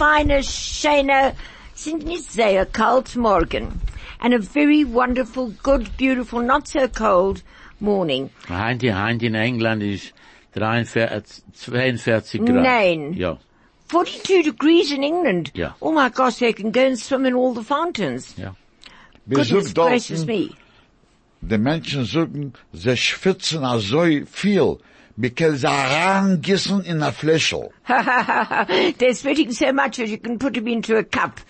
[0.00, 1.34] feine, schöne,
[1.74, 3.80] sind nicht sehr kalt morgen.
[4.18, 7.42] And a very wonderful, good, beautiful, not so cold
[7.80, 8.30] morning.
[8.48, 10.12] Heint, heint in England ist
[10.54, 12.62] 43, 42 Grad.
[12.62, 13.12] Nein.
[13.14, 13.38] Ja.
[13.88, 15.50] 42 degrees in England.
[15.54, 15.72] Yeah.
[15.80, 18.34] Oh my gosh, they can go and swim in all the fountains.
[18.38, 18.54] Ja.
[19.28, 20.50] Goodness Besuch gracious me.
[21.40, 24.78] die Menschen suchen, sie schwitzen a so viel,
[25.16, 27.70] because sie rangissen in a Fläschel.
[28.98, 31.40] They're sweating so much that you can put them into a cup,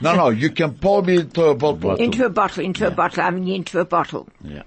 [0.00, 1.96] No, no, you can pour me into a bottle.
[1.96, 4.26] into a bottle, into a bottle, I mean into a bottle.
[4.42, 4.62] Ja.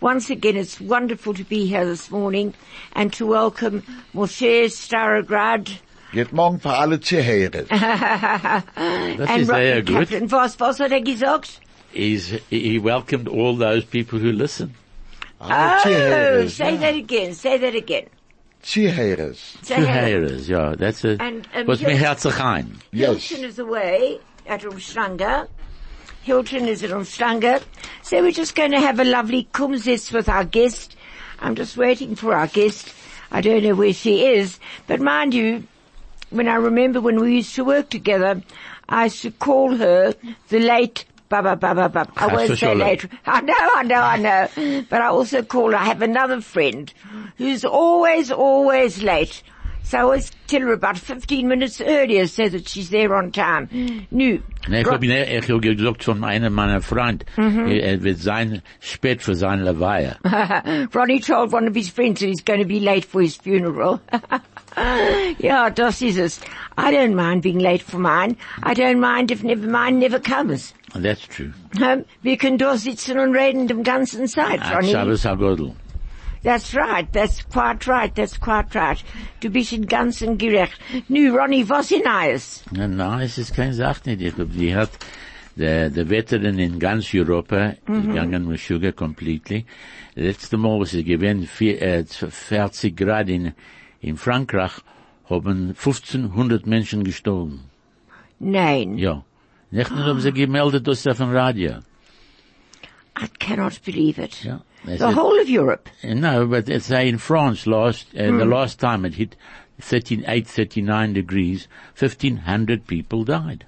[0.00, 2.52] Once again, it's wonderful to be here this morning
[2.92, 3.82] and to welcome
[4.14, 5.70] Moshe Starograd
[6.12, 7.64] Geht morgen für alle Zuhörer.
[7.68, 10.08] Das and ist sehr Rocky gut.
[10.08, 10.30] Kaplan.
[10.30, 11.60] Was, was hat er gesagt?
[11.92, 14.74] He's, he welcomed all those people who listen.
[15.40, 16.50] Alle Oh, Zuhörer.
[16.50, 18.06] say that again, say that again.
[18.62, 19.34] Zuhörer.
[19.62, 20.06] Say Two hello.
[20.06, 20.74] hearers, ja.
[20.74, 23.28] That's a, And, um, was mir Hil- Yes.
[23.28, 25.46] Hilton is away at Umhlanga.
[26.22, 27.62] Hilton is at Umhlanga.
[28.02, 30.96] So we're just going to have a lovely kumzis with our guest.
[31.38, 32.92] I'm just waiting for our guest.
[33.30, 35.64] I don't know where she is, but mind you,
[36.30, 38.42] when I remember when we used to work together,
[38.88, 40.14] I used to call her
[40.48, 42.10] the late Baba Baba Baba.
[42.16, 42.78] I Chas won't say v'sholom.
[42.78, 43.06] late.
[43.26, 44.82] I know, I know, I know.
[44.88, 46.92] But I also call I have another friend
[47.36, 49.42] who's always, always late.
[49.82, 53.68] So I always tell her about 15 minutes earlier so that she's there on time.
[54.10, 54.42] Nu.
[54.68, 57.68] Nee, ich hab, ihn- ich hab gesagt von einem meiner Freund, Mhm.
[57.68, 60.16] er wird sein, spät für seine Leweihe.
[60.92, 64.00] Ronnie told one of his friends that he's going to be late for his funeral.
[65.38, 66.40] yeah, das ist es.
[66.76, 68.36] I don't mind being late for mine.
[68.62, 70.74] I don't mind if never mine never comes.
[70.94, 71.52] That's true.
[71.80, 74.60] Um, wir können da sitzen und reden den ganzen Zeit.
[74.60, 75.26] Shabbos
[76.42, 77.12] That's right.
[77.12, 78.14] That's quite right.
[78.14, 79.02] That's quite right.
[79.40, 80.78] Du bist in ganzen gerecht.
[81.08, 82.62] Nu, Ronnie, was in Eis?
[82.70, 84.22] Na, na, es ist keine Sache nicht.
[84.22, 84.90] Ich glaub, die hat,
[85.56, 89.64] der, der Veteran in ganz Europa gegangen mit Sugar completely.
[90.14, 93.52] Letzte Mal, was es gewesen, vier, äh, 40 Grad in,
[94.06, 94.72] in Frankreich,
[95.28, 97.64] haben 1500 Menschen gestorben.
[98.38, 98.98] Nein.
[98.98, 99.24] Ja.
[99.70, 101.80] Nicht nur haben sie gemeldet aus auf dem Radio.
[103.18, 104.46] I cannot believe it.
[104.84, 105.88] The whole of Europe.
[106.04, 109.36] No, but it's uh, in France last, uh, the last time it hit
[109.80, 111.66] 38, 39 degrees,
[111.98, 113.66] 1500 people died.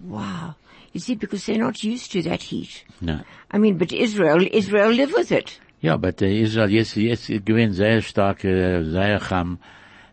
[0.00, 0.54] Wow.
[0.92, 2.84] You see, because they're not used to that heat.
[3.00, 3.20] No.
[3.50, 5.58] I mean, but Israel, Israel live with it.
[5.80, 9.58] Ja, but uh, Israel, jetzt, jetzt gewinnt sehr stark, äh, sehr ham,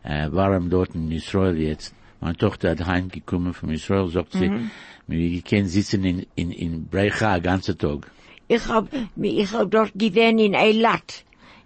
[0.04, 1.96] äh, warm dort in Israel jetzt.
[2.22, 4.52] Meine Tochter hat heimgekommen von Israel, sagt sie,
[5.08, 8.12] wir können sitzen in, in, in Brecha den ganzen Tag.
[8.48, 8.88] Ich hab,
[9.20, 11.24] ich hab dort gewesen in Eilat.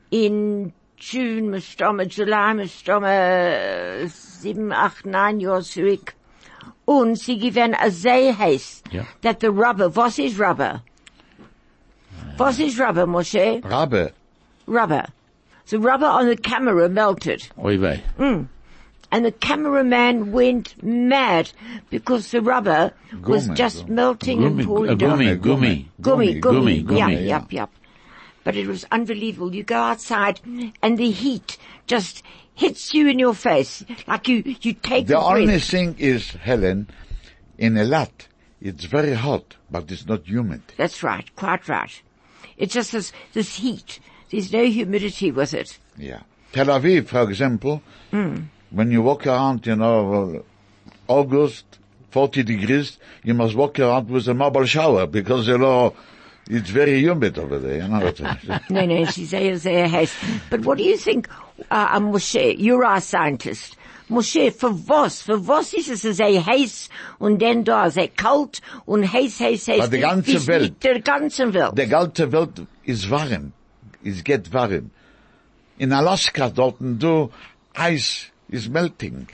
[0.09, 6.13] In June, mit Stomme, July, mit Stomme, sieben, acht, neun Jahre zurück.
[6.85, 8.83] Und sie gewesen a sehr heiß.
[8.91, 9.05] Ja.
[9.21, 10.83] That the rubber, was is rubber?
[12.39, 13.63] Was is rubber, Moshe?
[13.63, 14.11] Rabbe.
[14.65, 15.05] Rubber.
[15.67, 17.47] The rubber on the camera melted.
[17.63, 18.01] Oi wei.
[19.11, 21.51] And the cameraman went mad
[21.89, 23.89] because the rubber was Gummi, just gummi.
[23.89, 25.09] melting and falling uh, down.
[25.09, 27.07] Gummy, gummy, Gummi, Yep, gummi, yeah.
[27.19, 27.69] yep, yep.
[28.43, 29.53] But it was unbelievable.
[29.55, 30.39] You go outside
[30.83, 31.57] and the heat
[31.87, 32.21] just
[32.53, 33.83] hits you in your face.
[34.07, 35.39] Like you, you take The a breath.
[35.41, 36.87] only thing is, Helen,
[37.57, 38.11] in Eilat,
[38.61, 40.61] it's very hot, but it's not humid.
[40.77, 42.01] That's right, quite right.
[42.59, 43.99] It's just this, this heat.
[44.29, 45.79] There's no humidity with it.
[45.97, 46.21] Yeah.
[46.51, 47.81] Tel Aviv, for example,
[48.11, 50.43] when you walk around, you know,
[51.07, 51.65] August,
[52.11, 55.95] 40 degrees, you must walk around with a marble shower because, you know,
[56.47, 58.59] it's very humid over there, you know.
[58.69, 60.13] No, no, she's a, a haze.
[60.49, 61.29] But what do you think,
[61.71, 63.75] uh, uh, Moshe, you're our scientist.
[64.09, 66.89] Moshe, für was, für was ist es sehr heiß
[67.19, 69.79] und dann da sehr kalt und heiß, heiß, heiß.
[69.79, 70.83] Bei der ganzen bis Welt.
[70.83, 71.73] Der ganzen Welt.
[71.75, 73.53] the ganze Welt is warm.
[74.03, 74.89] It get warm.
[75.77, 77.29] In Alaska, dort do,
[77.75, 79.27] ice is melting.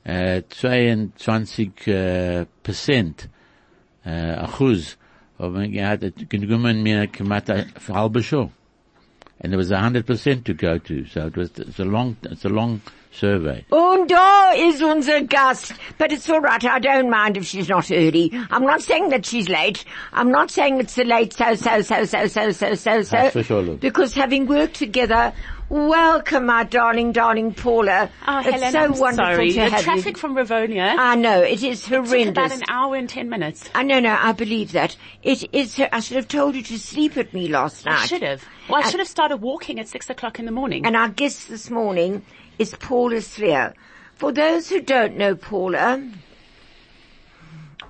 [0.04, 3.28] äh, 22 uh, äh, Prozent,
[4.04, 4.98] äh, uh, Achuz,
[5.38, 8.50] haben gehabt, genommen mir gemacht eine halbe Show.
[9.40, 12.16] And there was a hundred percent to go to, so it was, it's a long,
[12.22, 12.80] it's a long
[13.16, 13.64] survey.
[13.70, 15.74] Und da ist unser Gast.
[15.98, 16.64] But it's all right.
[16.64, 18.30] I don't mind if she's not early.
[18.50, 19.84] I'm not saying that she's late.
[20.12, 23.42] I'm not saying it's a late so, so, so, so, so, so, so, That's for
[23.42, 23.64] so.
[23.64, 23.74] sure.
[23.76, 25.32] Because having worked together,
[25.68, 28.10] welcome my darling, darling Paula.
[28.26, 29.48] Oh, it's Helen, so I'm wonderful sorry.
[29.52, 30.20] to the have traffic you.
[30.20, 33.68] from Rivonia I know, it is took about an hour and ten minutes.
[33.74, 34.96] I know, no, I believe that.
[35.22, 38.02] It is, I should have told you to sleep with me last night.
[38.02, 38.44] I should have.
[38.68, 40.86] Well, I should have started walking at six o'clock in the morning.
[40.86, 42.22] And our guest this morning
[42.58, 43.74] is Paula Slier.
[44.14, 46.00] For those who don't know Paula,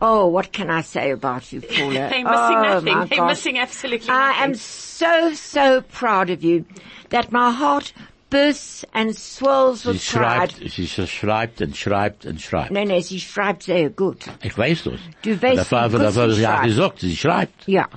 [0.01, 1.93] oh, what can I say about you, Paula?
[2.11, 2.95] They're missing oh, nothing.
[2.95, 4.41] my They're missing absolutely nothing.
[4.41, 6.65] I am so, so proud of you
[7.11, 7.93] that my heart
[8.29, 10.51] bursts and swells Sie with pride.
[10.51, 12.73] schreibt, sie schreibt und schreibt und schreibt.
[12.73, 14.27] No, no, sie schreibt sehr gut.
[14.43, 15.01] Ich weiß das.
[15.23, 16.67] Du weißt, Das war, wie gut das war, sie sie hat schreibt.
[16.67, 17.69] gesagt, sie schreibt.
[17.69, 17.89] Yeah.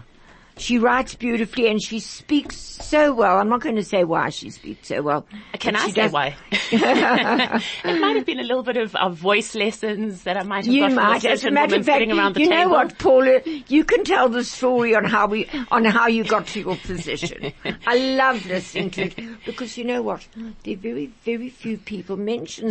[0.60, 3.38] She writes beautifully and she speaks so well.
[3.38, 5.26] I'm not going to say why she speaks so well.
[5.54, 6.36] Can I say does- why?
[6.72, 10.74] it might have been a little bit of, of voice lessons that I might have
[10.74, 11.26] You got might.
[11.26, 12.64] As a matter of fact, sitting around the you table.
[12.64, 13.42] know what, Paula?
[13.46, 17.54] You can tell the story on how we, on how you got to your position.
[17.88, 19.16] I love listening to it
[19.46, 20.28] because you know what?
[20.64, 22.70] There are very, very few people mention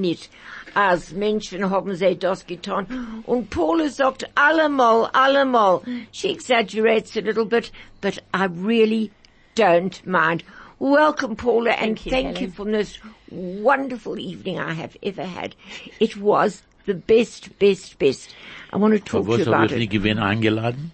[0.00, 0.28] nicht,
[0.74, 3.22] als Menschen haben sie das getan.
[3.26, 5.80] Und Paula sagt allemal, allemal.
[6.12, 9.10] She exaggerates a little bit, but I really
[9.56, 10.44] don't mind.
[10.78, 12.52] Welcome, Paula, and Thank you, thank you Helen.
[12.52, 12.98] for this
[13.30, 15.54] wonderful evening I have ever had.
[16.00, 18.34] It was the best, best, best.
[18.72, 20.00] I want to talk to you about ich nicht it.
[20.00, 20.92] gewinn eingeladen?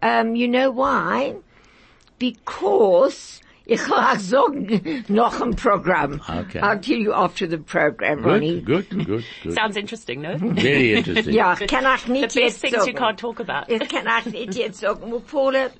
[0.00, 1.34] Um, you know why?
[2.18, 6.20] Because ich will sagen, noch ein Programm.
[6.20, 6.60] Okay.
[6.60, 8.60] I'll tell you after the program, Ronnie.
[8.60, 9.54] Good, good, good, good.
[9.54, 10.36] Sounds interesting, no?
[10.36, 11.34] Very interesting.
[11.34, 13.72] Ja, kann ich the nicht best jetzt things you can't talk about.
[13.72, 15.10] Ich kann auch nicht jetzt sagen.
[15.10, 15.70] Well, Paula,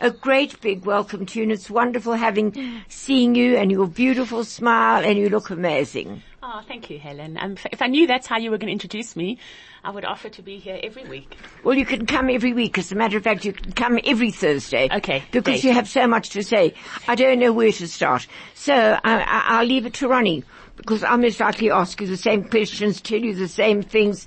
[0.00, 4.44] a great big welcome to you and it's wonderful having, seeing you and your beautiful
[4.44, 6.22] smile and you look amazing.
[6.44, 7.38] Oh, thank you, Helen.
[7.40, 9.38] Um, if- I knew that's how you were going to introduce me,
[9.84, 11.36] I would offer to be here every week.
[11.62, 12.78] Well, you can come every week.
[12.78, 14.88] As a matter of fact, you can come every Thursday.
[14.92, 15.64] Okay, Because great.
[15.64, 16.74] you have so much to say.
[17.06, 18.26] I don't know where to start.
[18.54, 20.42] So I, I, I'll leave it to Ronnie.
[20.76, 24.26] Because I most likely ask you the same questions, tell you the same things,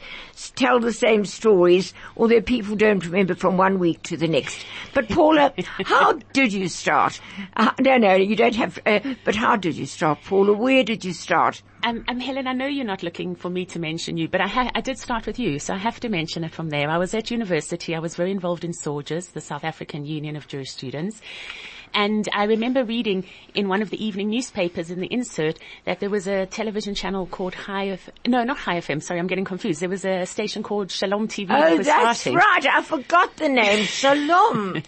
[0.55, 4.65] tell the same stories, although people don't remember from one week to the next.
[4.93, 5.53] But Paula,
[5.85, 7.19] how did you start?
[7.57, 10.53] Uh, no, no, you don't have, uh, but how did you start, Paula?
[10.53, 11.61] Where did you start?
[11.83, 14.47] Um, um, Helen, I know you're not looking for me to mention you, but I,
[14.47, 16.89] ha- I did start with you, so I have to mention it from there.
[16.89, 17.95] I was at university.
[17.95, 21.21] I was very involved in SAUJS, the South African Union of Jewish Students.
[21.95, 23.23] And I remember reading
[23.53, 27.25] in one of the evening newspapers in the insert that there was a television channel
[27.25, 29.79] called Chai F- no, not Chai FM, sorry, I'm getting confused.
[29.81, 32.37] There was a station called Shalom TV that Oh, was that's starting.
[32.37, 32.65] right.
[32.67, 33.85] I forgot the name.
[34.01, 34.83] Shalom.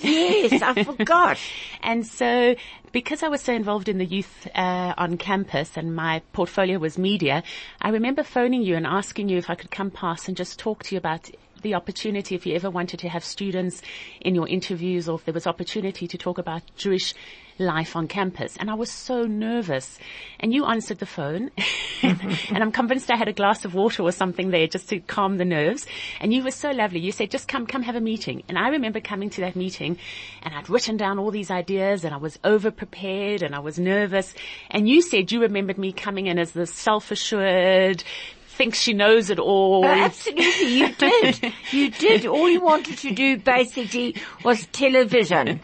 [0.00, 1.38] yes, I forgot.
[1.82, 2.56] And so,
[2.92, 6.98] because I was so involved in the youth uh, on campus and my portfolio was
[6.98, 7.42] media,
[7.80, 10.82] I remember phoning you and asking you if I could come past and just talk
[10.84, 11.30] to you about
[11.62, 13.82] the opportunity if you ever wanted to have students
[14.20, 17.14] in your interviews or if there was opportunity to talk about Jewish
[17.60, 18.56] life on campus.
[18.56, 19.98] And I was so nervous.
[20.40, 21.50] And you answered the phone.
[22.02, 25.36] and I'm convinced I had a glass of water or something there just to calm
[25.36, 25.86] the nerves.
[26.20, 27.00] And you were so lovely.
[27.00, 28.42] You said, just come, come have a meeting.
[28.48, 29.98] And I remember coming to that meeting
[30.42, 33.78] and I'd written down all these ideas and I was over prepared and I was
[33.78, 34.34] nervous.
[34.70, 38.02] And you said you remembered me coming in as the self-assured,
[38.50, 39.84] thinks she knows it all.
[39.84, 41.52] Oh, absolutely, you did.
[41.70, 42.26] You did.
[42.26, 45.60] All you wanted to do basically was television.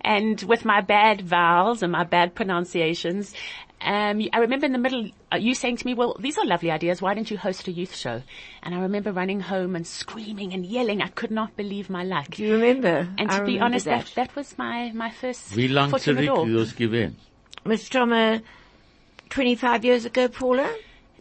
[0.00, 3.34] and with my bad vowels and my bad pronunciations,
[3.84, 6.70] um, I remember in the middle, uh, you saying to me, well, these are lovely
[6.70, 7.02] ideas.
[7.02, 8.22] Why don't you host a youth show?
[8.62, 11.02] And I remember running home and screaming and yelling.
[11.02, 12.30] I could not believe my luck.
[12.30, 13.08] Do you remember?
[13.18, 14.06] And I to be honest, that.
[14.06, 14.14] that.
[14.14, 16.46] that, was my, my first Wie lang foot in the zurück door.
[16.46, 17.16] du das gewesen?
[17.64, 17.84] Ms.
[17.84, 18.40] Stromer,
[19.30, 20.68] 25 years ago, Paula?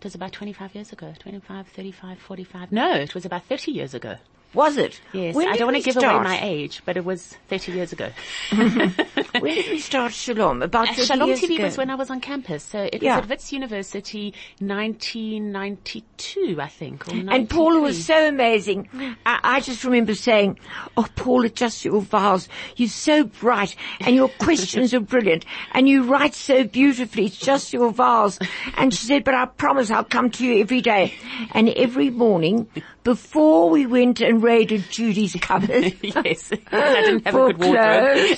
[0.02, 1.14] It was about 25 years ago.
[1.20, 2.72] 25, 35, 45.
[2.72, 4.16] No, it was about 30 years ago.
[4.54, 5.00] Was it?
[5.14, 5.34] Yes.
[5.34, 6.14] When I don't want to give start?
[6.16, 8.10] away my age, but it was 30 years ago.
[9.40, 10.62] When did we start Shalom?
[10.62, 11.64] About Uh, 30 Shalom years TV ago.
[11.64, 12.64] was when I was on campus.
[12.64, 13.16] So it Yeah.
[13.16, 17.08] was at Wits University 1992, I think.
[17.08, 18.88] Or And Paula was so amazing.
[19.26, 20.60] I, I just remember saying,
[20.98, 22.48] oh Paula, just your vowels.
[22.76, 27.26] You're so bright and your questions are brilliant and you write so beautifully.
[27.26, 28.40] It's just your vowels.
[28.78, 31.14] And she said, but I promise I'll come to you every day.
[31.54, 32.68] And every morning
[33.04, 36.52] before we went and raided Judy's cupboard, yes.
[36.72, 38.38] I didn't have for a good wardrobe.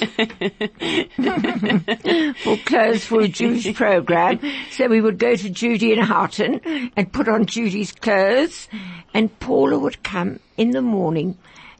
[2.37, 4.39] for clothes for a Jewish program.
[4.71, 8.67] So we would go to Judy in Houghton and put on Judy's clothes
[9.13, 11.37] and Paula would come in the morning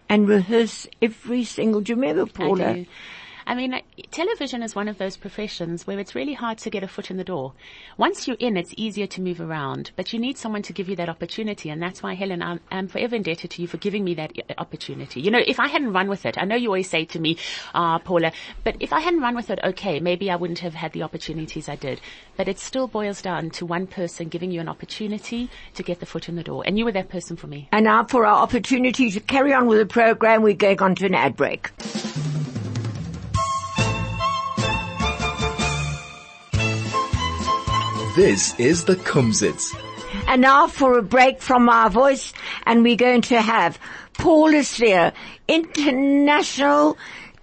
[0.09, 2.85] and rehearse every single, do you remember Paula?
[3.45, 3.81] I mean,
[4.11, 7.17] television is one of those professions where it's really hard to get a foot in
[7.17, 7.53] the door.
[7.97, 10.95] Once you're in, it's easier to move around, but you need someone to give you
[10.95, 14.13] that opportunity, and that's why, Helen, I'm, I'm forever indebted to you for giving me
[14.15, 15.21] that uh, opportunity.
[15.21, 17.37] You know, if I hadn't run with it, I know you always say to me,
[17.73, 18.31] ah, Paula,
[18.63, 21.67] but if I hadn't run with it, okay, maybe I wouldn't have had the opportunities
[21.67, 21.99] I did.
[22.37, 26.05] But it still boils down to one person giving you an opportunity to get the
[26.05, 27.67] foot in the door, and you were that person for me.
[27.71, 31.05] And now for our opportunity to carry on with the program, we're going on to
[31.05, 31.71] an ad break.
[38.15, 39.75] This is the Kumzits.
[40.27, 42.31] And now for a break from our voice,
[42.67, 43.79] and we're going to have
[44.13, 45.13] Paula Slier,
[45.47, 46.95] international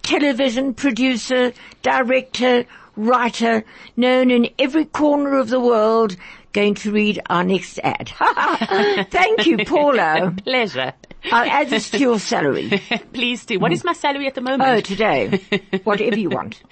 [0.03, 3.65] television producer, director, writer,
[3.97, 6.15] known in every corner of the world,
[6.53, 8.13] going to read our next ad.
[9.11, 10.33] Thank you, Paula.
[10.45, 10.93] Pleasure.
[11.33, 12.81] I'll add this to your salary.
[13.13, 13.59] Please do.
[13.59, 14.71] What is my salary at the moment?
[14.71, 15.41] Oh, today.
[15.83, 16.63] Whatever you want.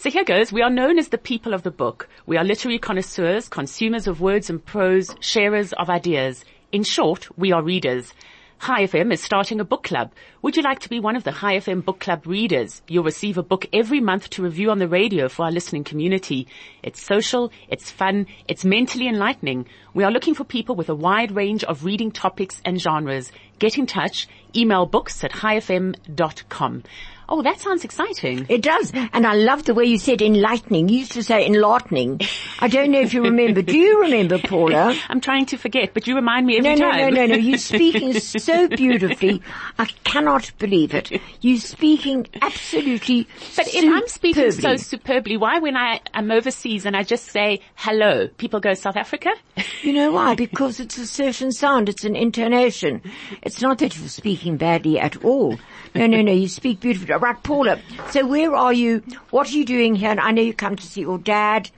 [0.00, 0.50] So here goes.
[0.50, 2.08] We are known as the people of the book.
[2.24, 6.42] We are literary connoisseurs, consumers of words and prose, sharers of ideas.
[6.72, 8.14] In short, we are readers.
[8.62, 10.10] Chai FM is starting a book club.
[10.40, 12.80] Would you like to be one of the Chai FM book club readers?
[12.88, 16.48] You'll receive a book every month to review on the radio for our listening community.
[16.82, 19.66] It's social, it's fun, it's mentally enlightening.
[19.92, 23.32] We are looking for people with a wide range of reading topics and genres.
[23.58, 24.28] Get in touch.
[24.56, 26.84] Email books at chaifm.com.
[27.32, 28.44] Oh, that sounds exciting.
[28.48, 28.92] It does.
[29.12, 30.88] And I love the way you said enlightening.
[30.88, 32.20] You used to say enlightening.
[32.58, 33.62] I don't know if you remember.
[33.62, 34.96] Do you remember, Paula?
[35.08, 37.14] I'm trying to forget, but you remind me every No, no, time.
[37.14, 37.34] no, no, no.
[37.36, 39.40] You're speaking so beautifully.
[39.78, 41.12] I cannot believe it.
[41.40, 44.78] You're speaking absolutely But if I'm speaking so superbly.
[44.78, 49.30] superbly, why when I am overseas and I just say hello, people go South Africa?
[49.82, 50.34] You know why?
[50.34, 51.88] Because it's a certain sound.
[51.88, 53.00] It's an intonation.
[53.42, 55.58] It's not that you're speaking badly at all.
[55.94, 56.32] No, no, no.
[56.32, 57.14] You speak beautifully.
[57.16, 57.78] Right, Paula.
[58.10, 59.02] So where are you?
[59.30, 60.10] What are you doing here?
[60.10, 61.70] And I know you come to see your dad.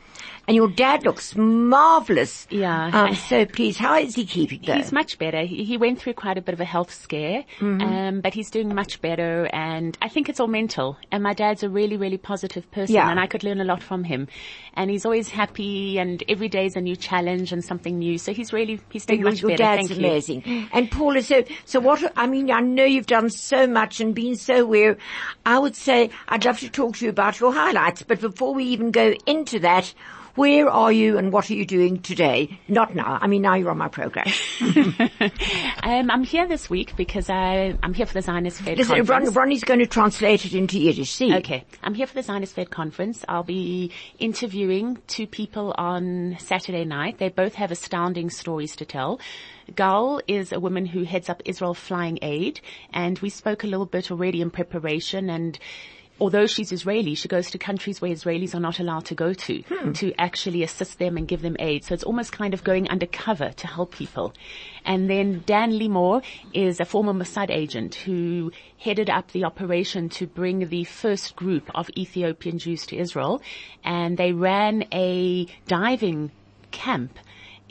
[0.49, 2.49] And your dad looks marvelous.
[2.51, 2.91] Yeah.
[2.93, 4.75] Um, so please, how is he keeping though?
[4.75, 5.43] He's much better.
[5.43, 7.81] He, he went through quite a bit of a health scare, Mm-hmm.
[7.81, 9.49] um, but he's doing much better.
[9.53, 10.97] And I think it's all mental.
[11.13, 13.09] And my dad's a really, really positive person, Yeah.
[13.09, 14.27] and I could learn a lot from him.
[14.75, 18.17] And he's always happy, and every day is a new challenge and something new.
[18.19, 19.63] So he's really he's doing much your better.
[19.63, 20.07] dad's Thank you.
[20.07, 20.69] amazing.
[20.73, 24.37] And Paula, so, so what, I mean, I know you've done so much and been
[24.37, 24.97] so aware.
[25.45, 28.65] I would say I'd love to talk to you about your highlights, but before we
[28.65, 29.93] even go into that,
[30.35, 32.59] Where are you and what are you doing today?
[32.67, 33.19] Not now.
[33.21, 34.27] I mean, now you're on my program.
[35.83, 39.31] um, I'm here this week because I, I'm here for the Zionist Fed Listen, Ron.
[39.35, 41.13] Ronnie's going to translate it into Yiddish.
[41.13, 41.35] See?
[41.37, 43.27] Okay, I'm here for the Zionist Fed conference.
[43.29, 44.62] I'll be interviewing
[45.07, 47.19] two people on Saturday night.
[47.19, 49.21] They both have astounding stories to tell.
[49.75, 52.61] Gal is a woman who heads up Israel Flying Aid,
[52.93, 55.59] and we spoke a little bit already in preparation and
[56.23, 59.63] although she's Israeli, she goes to countries where Israelis are not allowed to go to,
[59.63, 59.91] hmm.
[59.95, 61.83] to actually assist them and give them aid.
[61.83, 64.33] So it's almost kind of going undercover to help people.
[64.85, 66.23] And then Dan Limor
[66.55, 71.69] is a former Mossad agent who headed up the operation to bring the first group
[71.75, 73.43] of Ethiopian Jews to Israel.
[73.83, 76.31] And they ran a diving
[76.71, 77.19] camp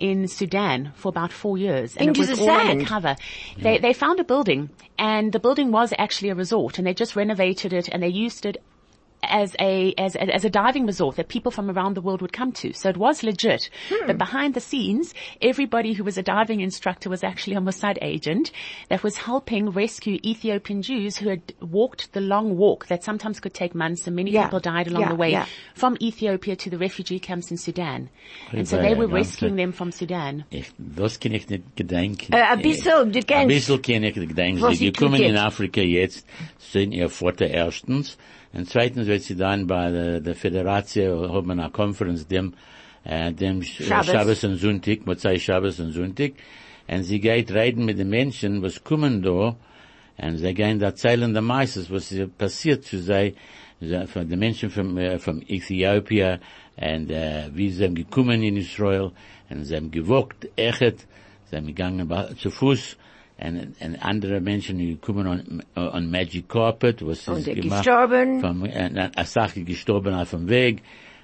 [0.02, 1.96] in Sudan for about four years.
[1.96, 2.70] And Into it was the all sand?
[2.72, 3.16] undercover.
[3.58, 7.16] They, they found a building and the building was actually a resort and they just
[7.16, 8.58] renovated it and they used it
[9.24, 12.52] as a, as, as a diving resort that people from around the world would come
[12.54, 12.74] to.
[12.74, 13.70] So it was legit.
[13.90, 14.08] Hmm.
[14.08, 18.52] But behind the scenes, everybody who was a diving instructor was actually a Mossad agent
[18.90, 23.54] that was helping rescue Ethiopian Jews who had walked the long walk that sometimes could
[23.54, 24.44] take months and many Yeah.
[24.46, 25.46] people died along Yeah, the way yeah.
[25.76, 28.10] from Ethiopia to the refugee camps in Sudan.
[28.52, 30.46] And so they were ganze- rescuing them from Sudan.
[30.52, 32.34] Ich, das kann ich nicht gedenken.
[32.34, 34.62] Ein bisschen, du Ein kennst- bisschen kann ich gedenken.
[34.62, 35.44] Was Sie sie tut gekommen in jetzt.
[35.44, 38.18] Afrika jetzt, sind ihr Vater erstens.
[38.54, 42.54] Und zweitens wird sie dann bei der, der Föderation, haben eine Konferenz, dem,
[43.06, 44.08] äh, dem Sch- Shabbos.
[44.08, 46.34] Shabbos und Sonntag, Mozai Shabbos und Sonntag.
[46.88, 49.56] Und sie geht reden mit den Menschen, was kommen da,
[50.18, 53.34] und sie gehen da erzählen der meistens, was passiert zu sei,
[54.08, 56.40] von den Menschen von, äh, von Äthiopien,
[56.76, 59.12] und, äh, wie sie sind gekommen in Israel,
[59.50, 61.08] und sie haben gewogt, echt,
[61.50, 62.98] sie haben gegangen zu Fuß,
[63.44, 67.84] und, und andere Menschen, die kommen on, on Magic Carpet, was Und ist er gemacht,
[67.84, 68.40] gestorben.
[68.40, 70.82] vom, äh, Sache gestorben auf dem Weg,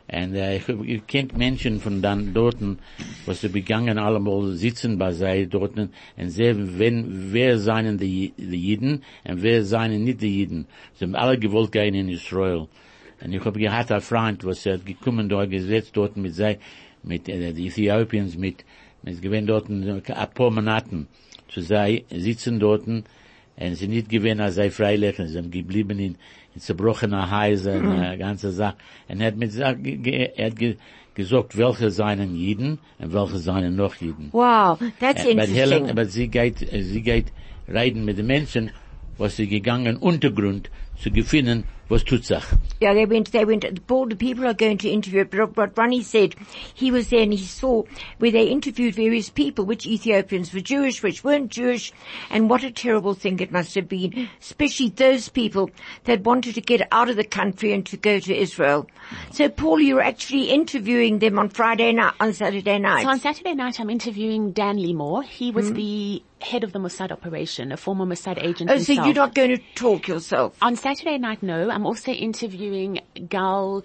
[0.09, 2.79] und äh, ich, ich kennt Menschen von dann dorten,
[3.25, 8.55] was sie begangen allemal sitzen bei sei dorten und sehen, wenn, wer seien die, die
[8.55, 10.65] Jiden und wer seien nicht die Jiden.
[10.93, 12.67] Sie haben alle gewollt gehen in Israel.
[13.21, 16.57] Und ich habe gehabt einen Freund, was er gekommen dort gesetzt dort mit sei,
[17.03, 18.63] mit äh, die Ethiopiens, mit,
[19.03, 20.01] mit gewinn dort ein
[20.33, 21.07] paar Monaten
[21.47, 23.03] zu sei, sitzen dorten
[23.57, 26.15] und sie nicht gewinn, als sei freilich, sie haben geblieben in,
[26.53, 28.77] in zerbrochener Häuser, und eine ganze Sache.
[29.07, 30.77] Und er hat mit, er hat ge,
[31.15, 34.29] gesagt, welche seien Jiden und welche seien noch Jiden.
[34.31, 35.89] Wow, that's Äh, but Helen, interesting.
[35.89, 37.33] aber sie geht, äh, sie geht
[37.67, 38.69] reden mit den Menschen,
[39.17, 40.69] was sie gegangen, Untergrund
[41.01, 42.43] zu gewinnen, was tut sich.
[42.79, 45.77] Yeah, they went, they went, Paul, the people are going to interview it, but what
[45.77, 46.35] Ronnie said,
[46.73, 47.83] he was there and he saw
[48.19, 51.91] where they interviewed various people, which Ethiopians were Jewish, which weren't Jewish,
[52.29, 55.69] and what a terrible thing it must have been, especially those people
[56.03, 58.87] that wanted to get out of the country and to go to Israel.
[59.31, 63.03] So Paul, you were actually interviewing them on Friday night, on Saturday night.
[63.03, 65.23] So on Saturday night, I'm interviewing Dan Limor.
[65.23, 65.75] He was hmm?
[65.75, 69.49] the head of the Mossad operation, a former Mossad agent oh, so you're not going
[69.49, 70.57] to talk yourself?
[70.61, 71.69] On Saturday night, no.
[71.77, 73.83] I'm also interviewing Gal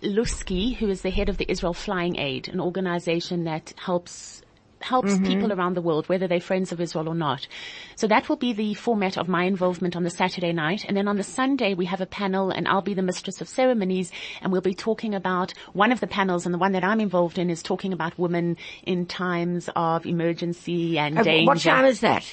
[0.00, 4.42] Lusky, who is the head of the Israel Flying Aid, an organization that helps
[4.78, 7.46] helps people around the world, whether they're friends of Israel or not.
[7.96, 10.84] So that will be the format of my involvement on the Saturday night.
[10.86, 13.48] And then on the Sunday, we have a panel and I'll be the mistress of
[13.48, 17.00] ceremonies and we'll be talking about one of the panels and the one that I'm
[17.00, 21.46] involved in is talking about women in times of emergency and Uh, danger.
[21.46, 22.24] what time is that?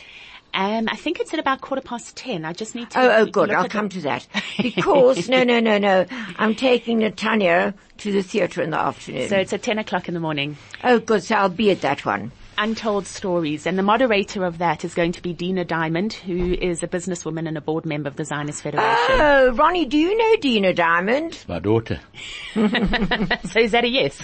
[0.53, 2.43] Um, I think it's at about quarter past ten.
[2.45, 2.99] I just need to.
[2.99, 3.49] Oh, oh, good.
[3.49, 4.27] look I'll come the- to that.
[4.61, 6.05] Because, no, no, no, no.
[6.37, 9.29] I'm taking Natanya to the theatre in the afternoon.
[9.29, 10.57] So it's at ten o'clock in the morning.
[10.83, 11.23] oh, good.
[11.23, 12.31] So I'll be at that one.
[12.57, 13.65] Untold Stories.
[13.65, 17.47] And the moderator of that is going to be Dina Diamond, who is a businesswoman
[17.47, 19.15] and a board member of the Zionist Federation.
[19.21, 21.45] Oh, Ronnie, do you know Dina Diamond?
[21.47, 22.01] My daughter.
[22.53, 24.17] so is that a yes?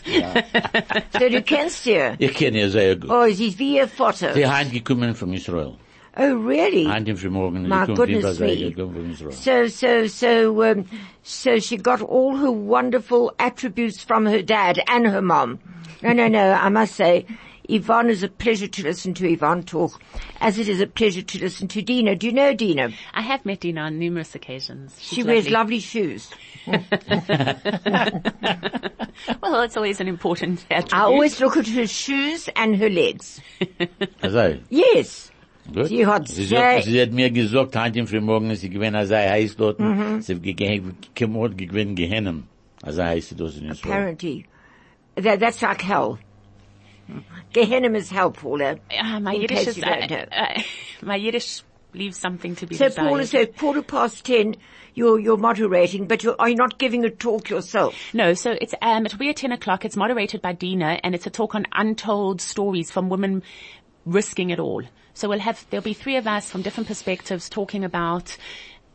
[1.13, 2.17] So du kennst ihr.
[2.19, 3.09] Ich kenne ihr sehr gut.
[3.09, 4.33] Oh, sie ist wie ihr Vater.
[4.33, 5.77] Sie sind gekommen von Israel.
[6.17, 6.88] Oh, really?
[6.88, 8.71] Ein Tag frühmorgen, My sie kommt über goodness sie me.
[8.71, 9.32] gekommen von Israel.
[9.34, 10.86] So, so, so, um,
[11.23, 15.60] so she got all her wonderful attributes from her dad and her mom.
[16.01, 17.25] No, no, no, I must say,
[17.67, 19.99] Yvonne is a pleasure to listen to Yvonne talk,
[20.39, 22.15] as it is a pleasure to listen to Dina.
[22.15, 22.91] Do you know Dina?
[23.13, 24.95] I have met Dina on numerous occasions.
[25.01, 26.30] She's She wears lovely shoes.
[29.41, 30.93] Well, it's always an important attribute.
[30.93, 33.39] I always look at her shoes and her legs.
[34.21, 35.32] Also, Yes.
[35.73, 35.88] Gut.
[35.88, 39.10] Sie hat sie, sehr- sagt, sie hat mir gesagt, heute im Frühmorgen, sie gewinnt, als
[39.10, 40.21] er heißt dort, Mhm.
[40.21, 40.36] sie
[41.15, 42.43] kommt gewinnt Gehennem.
[42.82, 43.93] Als er heißt dort in Israel.
[43.93, 44.45] Apparently.
[45.15, 46.17] That, that's like hell.
[47.54, 48.78] Gehenna is hell, Paula.
[48.91, 50.25] Uh, my In Yiddish case is, you uh, don't know.
[50.32, 50.62] uh,
[51.04, 51.62] my Yiddish
[51.93, 53.08] leaves something to be So desired.
[53.08, 54.56] Paula, so quarter past ten,
[54.95, 57.95] you're, you're moderating, but you're, are you not giving a talk yourself?
[58.13, 59.86] No, so it's um it'll be at ten o'clock.
[59.86, 63.43] It's moderated by Dina, and it's a talk on untold stories from women
[64.05, 64.83] risking it all.
[65.13, 68.35] So we'll have there'll be three of us from different perspectives talking about.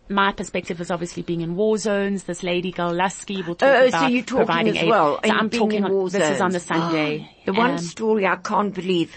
[0.08, 2.24] My perspective is obviously being in war zones.
[2.24, 4.88] This lady Gal Lusky will talk Oh, about so you're talking providing as aid.
[4.88, 5.20] well.
[5.24, 5.78] So I'm talking.
[5.78, 6.60] in On, this is on the.
[6.60, 7.30] Sunday.
[7.46, 9.14] The one Um, story I can't believe.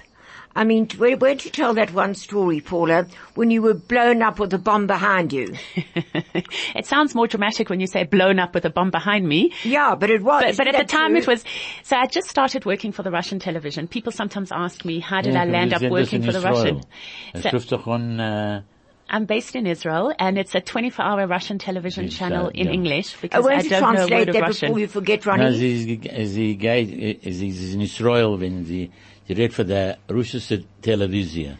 [0.56, 4.38] I mean, where, where'd you tell that one story, Paula, when you were blown up
[4.39, 5.56] with a bomb behind you?
[6.76, 9.52] it sounds more dramatic when you say blown up with a bomb behind me.
[9.63, 10.44] Yeah, but it was.
[10.44, 11.22] But, but at the time true?
[11.22, 11.44] it was,
[11.82, 13.88] so I just started working for the Russian television.
[13.88, 16.84] People sometimes ask me, how did Ja, I land up working for the Israel.
[17.34, 17.42] Russian?
[17.42, 17.50] So-
[19.08, 22.06] trifft doch on, uh, I'm based in Israel and it's a 24 hour Russian television
[22.06, 22.74] Yes, channel uh, in yeah.
[22.74, 24.70] English I because I want to don't know a translate word of that Russian.
[24.70, 25.58] before you forget, na, Ronnie.
[25.58, 28.89] sie, ist- sie geht, sie ist in Israel, wenn the,
[29.28, 31.58] sie redet für der russische Television.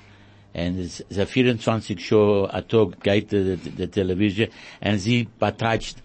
[0.56, 4.49] And es ist a 24 Show a Tag geht the, die, die Television
[4.82, 5.95] und sie betreibt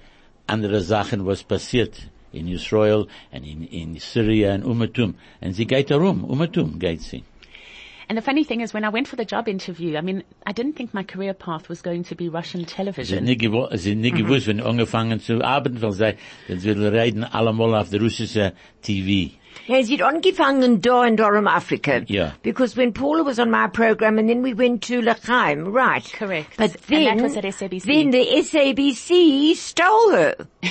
[0.46, 1.92] andere Sachen, was passiert
[2.32, 5.14] in Israel and in, in Syria and Umatum.
[5.40, 7.24] Und sie geht herum, Umatum geht sie.
[8.08, 10.52] And the funny thing is when I went for the job interview, I mean, I
[10.52, 13.24] didn't think my career path was going to be Russian Sie television.
[13.24, 14.26] nicht gewo- sie nicht mm-hmm.
[14.26, 16.14] gewusst, wenn angefangen zu arbeiten, weil sie,
[16.48, 19.32] sie will reden allemal auf der russische TV.
[19.66, 22.02] Ja, sie hat angefangen da in Durham, Africa.
[22.08, 22.32] Yeah.
[22.42, 26.04] Because when Paula was on my program and then we went to L'chaim, right.
[26.12, 26.56] Correct.
[26.56, 27.82] But And then, that was at SABC.
[27.84, 30.34] then the SABC stole her.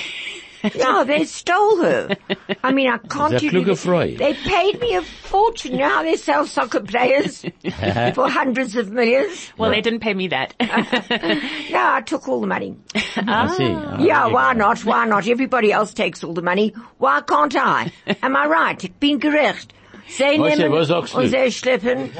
[0.74, 2.16] yeah, they stole her.
[2.64, 5.72] I mean, I can't That's a even- kluge They paid me a fortune.
[5.72, 7.42] You know how they sell soccer players
[8.14, 9.52] for hundreds of millions?
[9.56, 10.54] well, they didn't pay me that.
[11.70, 12.74] No, I took all the money.
[12.94, 13.64] I see.
[13.68, 14.34] Ah, Yeah, okay.
[14.34, 14.84] why not?
[14.84, 15.26] Why not?
[15.28, 16.72] Everybody else takes all the money.
[16.98, 17.92] Why can't I?
[18.22, 18.82] Am I right?
[18.84, 19.72] Ich bin gerecht.
[20.08, 21.18] Sie Was- nehmen was sagst du?
[21.18, 22.10] und sie schleppen.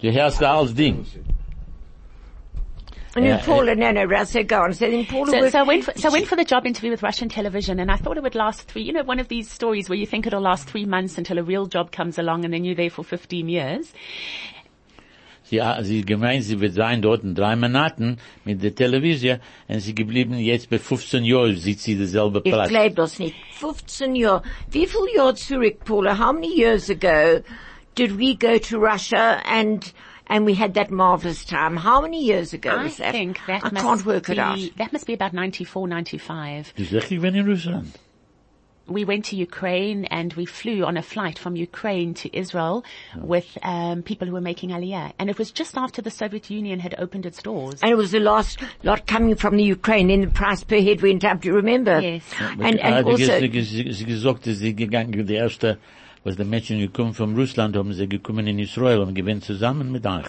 [0.00, 1.04] Du hörst alles Ding.
[3.16, 4.74] And Yeah, Paula, no, no, Russell, go on.
[4.74, 6.66] So then Paula So, worked- so I went for, so I went for the job
[6.66, 9.28] interview with Russian television and I thought it would last three, you know, one of
[9.28, 12.44] these stories where you think it'll last three months until a real job comes along
[12.44, 13.92] and then you're there for 15 years.
[15.44, 19.78] Sie, ah, sie gemeint, sie wird sein dort in drei Monaten mit der Television und
[19.80, 22.68] sie geblieben jetzt bei 15 Jahren sitzt sie derselbe Ich Platz.
[22.68, 23.36] glaub das nicht.
[23.52, 24.42] 15 Jahre.
[24.72, 26.18] Wie viel Jahre zurück, Paula?
[26.18, 27.42] How many years ago
[27.94, 29.92] did we go to Russia and,
[30.26, 31.76] and we had that marvelous time?
[31.76, 33.08] How many years ago I was that?
[33.08, 34.58] I think that I must can't work be, it out.
[34.76, 36.74] that must be about 94, 95.
[36.76, 37.92] Du sagst, ich bin in Russland.
[38.88, 42.84] we went to Ukraine and we flew on a flight from Ukraine to Israel
[43.16, 45.12] with um, people who were making Aliyah.
[45.18, 47.80] And it was just after the Soviet Union had opened its doors.
[47.82, 50.08] And it was the last lot coming from the Ukraine.
[50.08, 51.40] Then the price per head went up.
[51.40, 52.00] Do you remember?
[52.00, 52.22] Yes.
[52.40, 53.40] And, and also,
[56.26, 57.76] gestern- sie, sie gesagt, dass sie gegangen, die erste, was die Menschen gekommen von Russland,
[57.76, 60.26] haben sie gekommen in Israel und gewinnt zusammen mit euch.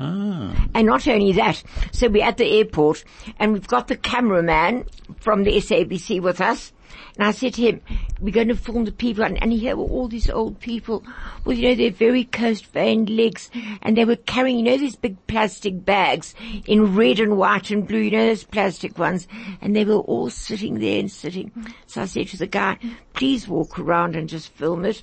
[0.00, 0.54] Ah.
[0.74, 3.04] and not only that, so we're at the airport
[3.40, 4.84] and we've got the cameraman
[5.18, 6.72] from the SABC with us.
[7.16, 7.80] And I said to him,
[8.20, 11.04] we're going to film the people and, and here were all these old people
[11.44, 13.50] with, you know, their very close veined legs
[13.82, 16.34] and they were carrying, you know, these big plastic bags
[16.66, 19.26] in red and white and blue, you know, those plastic ones.
[19.60, 21.52] And they were all sitting there and sitting.
[21.86, 22.78] So I said to the guy,
[23.14, 25.02] please walk around and just film it.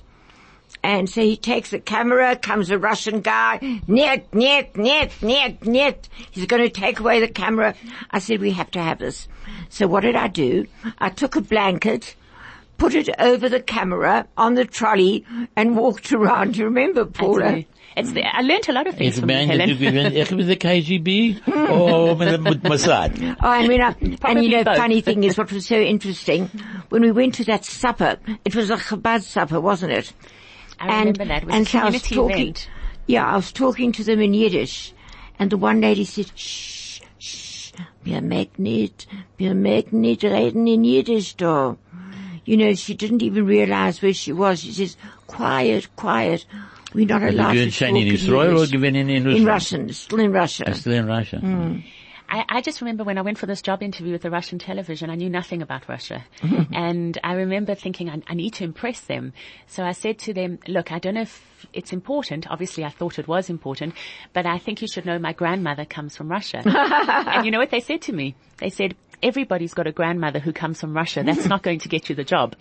[0.82, 6.08] And so he takes the camera, comes a Russian guy, net, net, net, net, net.
[6.30, 7.74] He's going to take away the camera.
[8.10, 9.28] I said, we have to have this.
[9.76, 10.66] So what did I do?
[11.00, 12.16] I took a blanket,
[12.78, 16.54] put it over the camera on the trolley and walked around.
[16.54, 17.62] Do you remember, Paula?
[17.94, 19.78] It's the, I learned a lot of things Ich from you, meine, du Helen.
[19.78, 23.36] gewinnt, ich bin der KGB, oh, mit, mit Mossad.
[23.42, 24.78] Oh, I mean, I, and you know, both.
[24.78, 26.46] funny thing is what was so interesting,
[26.88, 30.10] when we went to that supper, it was a Chabad supper, wasn't it?
[30.80, 31.42] I remember that.
[31.42, 32.68] It was a and so I was talking, event.
[33.06, 34.94] yeah, I was talking to them in Yiddish,
[35.38, 36.85] and the one lady said, shh, shh,
[38.06, 41.76] wir mag nicht, wir mag nicht reden in Yiddish da.
[42.44, 44.60] You know, she didn't even realize where she was.
[44.60, 46.46] She says, quiet, quiet.
[46.94, 48.70] We're not allowed to talk in in Israel oder Yiddish.
[48.72, 49.46] gewinnt in In Russland?
[49.46, 50.74] Russian, still in Russia.
[50.74, 51.40] Still in Russia.
[51.42, 51.82] Mm.
[52.28, 55.10] I, I just remember when I went for this job interview with the Russian television,
[55.10, 56.24] I knew nothing about Russia.
[56.72, 59.32] and I remember thinking, I, I need to impress them.
[59.66, 62.50] So I said to them, look, I don't know if it's important.
[62.50, 63.94] Obviously I thought it was important,
[64.32, 66.62] but I think you should know my grandmother comes from Russia.
[66.64, 68.34] and you know what they said to me?
[68.58, 71.22] They said, everybody's got a grandmother who comes from Russia.
[71.24, 72.54] That's not going to get you the job.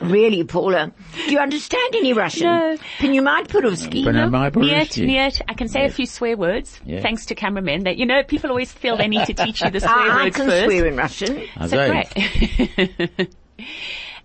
[0.00, 0.92] Really, Paula?
[1.26, 2.46] Do you understand any Russian?
[2.46, 2.76] No.
[2.98, 4.04] Can you mind Purovsky?
[4.04, 5.42] But I Niet, niet.
[5.48, 7.00] I can say a few swear words, Yeah.
[7.00, 7.84] thanks to cameramen.
[7.84, 10.30] That you know, people always feel they need to teach you the swear I, I
[10.30, 10.64] can first.
[10.64, 11.48] swear in Russian.
[11.60, 11.88] So so.
[11.88, 13.28] great.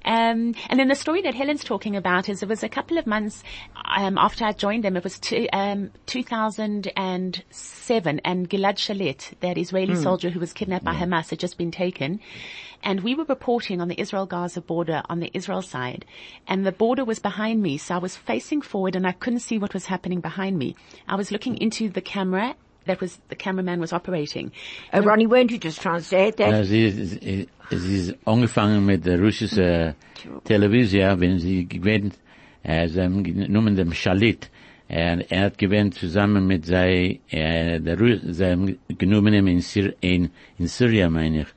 [0.05, 3.05] Um, and then the story that Helen's talking about is it was a couple of
[3.05, 3.43] months
[3.85, 4.97] um, after I joined them.
[4.97, 10.95] It was two, um, 2007, and Gilad Shalit, that Israeli soldier who was kidnapped by
[10.95, 12.21] Hamas, had just been taken.
[12.81, 16.05] And we were reporting on the Israel-Gaza border on the Israel side,
[16.47, 19.57] and the border was behind me, so I was facing forward and I couldn't see
[19.57, 20.75] what was happening behind me.
[21.07, 22.55] I was looking into the camera
[22.89, 24.51] that was the cameraman was operating.
[24.93, 26.49] Uh, Ronnie, won't you just translate that?
[26.49, 29.95] Ja, sie, sie, sie ist angefangen mit der russischen
[30.43, 32.15] Television, wenn sie gewinnt,
[32.63, 34.49] äh, sie haben genommen dem Shalit,
[34.87, 39.61] er, er hat gewinnt zusammen mit sei, äh, der Ru sie haben genommen ihn in,
[39.61, 41.47] Syr in, in Syrien, meine ich.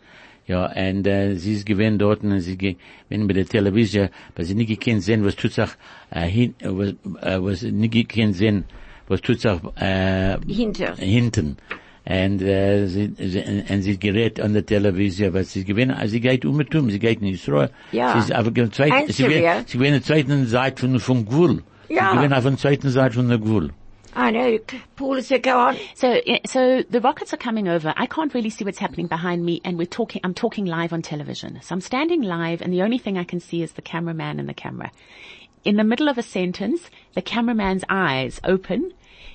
[0.46, 4.54] Ja, und äh, sie ist gewinnt dort und sie gewinnt bei der Television, aber sie
[4.54, 5.70] nicht gekannt sehen, was tut sich,
[6.10, 6.90] äh, hin, was,
[7.22, 8.64] äh, was nicht gekannt sehen,
[9.12, 10.96] was tut sich, äh, Hinter.
[10.96, 11.56] hinten.
[12.04, 16.20] Und, äh, sie, sie, und sie gerät an der Television, was sie gewinnen, also sie
[16.20, 17.70] geht um und um, sie geht in Israel.
[17.92, 18.14] Ja.
[18.14, 21.62] Sie ist auf der zweiten, sie gewinnt, sie gewinnt der zweiten Seite von, von Gwul.
[21.88, 22.10] Ja.
[22.10, 23.70] Sie gewinnt auf der zweiten Seite von der Gwul.
[24.14, 24.58] I know.
[24.96, 25.76] Paula said, go on.
[25.94, 27.94] So, so the rockets are coming over.
[27.96, 30.20] I can't really see what's happening behind me, and we're talking.
[30.22, 31.60] I'm talking live on television.
[31.62, 34.48] So I'm standing live, and the only thing I can see is the cameraman and
[34.48, 34.90] the camera.
[35.64, 38.92] In the middle of a sentence, the cameraman's eyes open.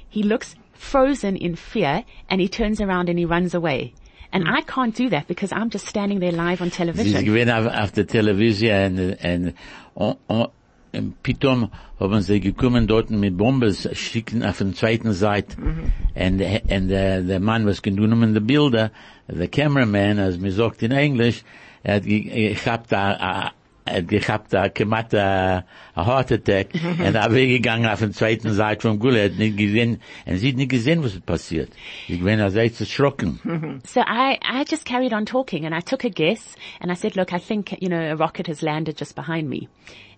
[0.10, 3.93] He looks frozen in fear, and he turns around and he runs away.
[4.32, 4.54] And hmm.
[4.56, 7.13] I can't do that because I'm just standing there live on television.
[7.50, 9.54] auf, auf der Television und, und, und,
[9.96, 10.52] oh, oh, und,
[10.93, 15.60] und Pitom haben sie gekommen dort mit Bombes schicken auf der zweiten Seite.
[15.60, 15.91] Mhm.
[16.15, 16.41] Und,
[16.72, 18.91] und der, der Mann, was genommen die Bilder,
[19.28, 21.43] der Cameraman, als mir sagt in Englisch,
[21.84, 23.52] er hat ge- er, gehabt da,
[23.88, 24.04] er
[24.50, 29.26] da, gemacht a, a heart attack, und er weggegangen auf der zweiten Seite vom er
[29.26, 31.69] hat nicht gesehen, und sie hat nicht gesehen, was passiert.
[32.08, 33.39] Ich bin also echt erschrocken.
[33.86, 37.15] So I, I just carried on talking and I took a guess and I said,
[37.15, 39.67] look, I think, you know, a rocket has landed just behind me.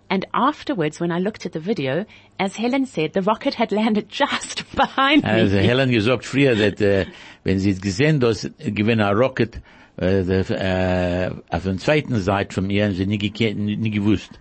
[0.09, 2.05] And afterwards, when I looked at the video,
[2.39, 5.63] as Helen said, the rocket had landed just behind Also me.
[5.63, 7.05] Helen gesagt früher, dass, äh,
[7.43, 9.61] wenn sie gesehen, dass gewinnt a Rocket
[10.01, 14.31] Äh, äh, äh, auf der zweiten Seite von haben sie nie, nie, gewusst.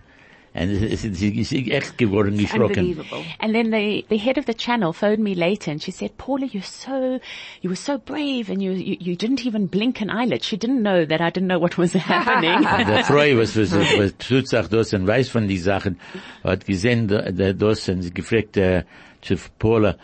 [0.53, 2.85] Und es, es, sie ist echt geworden, geschrocken.
[2.85, 3.23] Unbelievable.
[3.39, 6.47] And then the, the head of the channel phoned me later and she said, Paula,
[6.47, 7.19] you're so,
[7.61, 10.43] you were so brave and you, you, you didn't even blink an eyelid.
[10.43, 12.63] She didn't know that I didn't know what was happening.
[12.87, 15.99] Der Freu, was, was, was tut sich das und weiß von die Sachen,
[16.43, 18.83] hat gesehen, da- da- das und gefragt, äh,
[19.21, 19.97] zu Paula,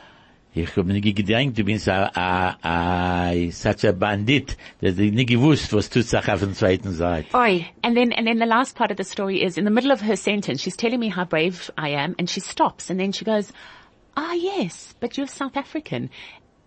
[0.56, 5.90] ich nicht gedacht, du bist a, a, a, such a bandit, ich nicht gewusst, was
[5.90, 7.28] tut sich auf der zweiten Seite.
[7.36, 7.66] Oi.
[7.84, 10.02] And then, and then the last part of the story is in the middle of
[10.02, 13.26] her sentence, she's telling me how brave I am and she stops and then she
[13.26, 13.52] goes,
[14.16, 16.10] ah yes, but you're South African.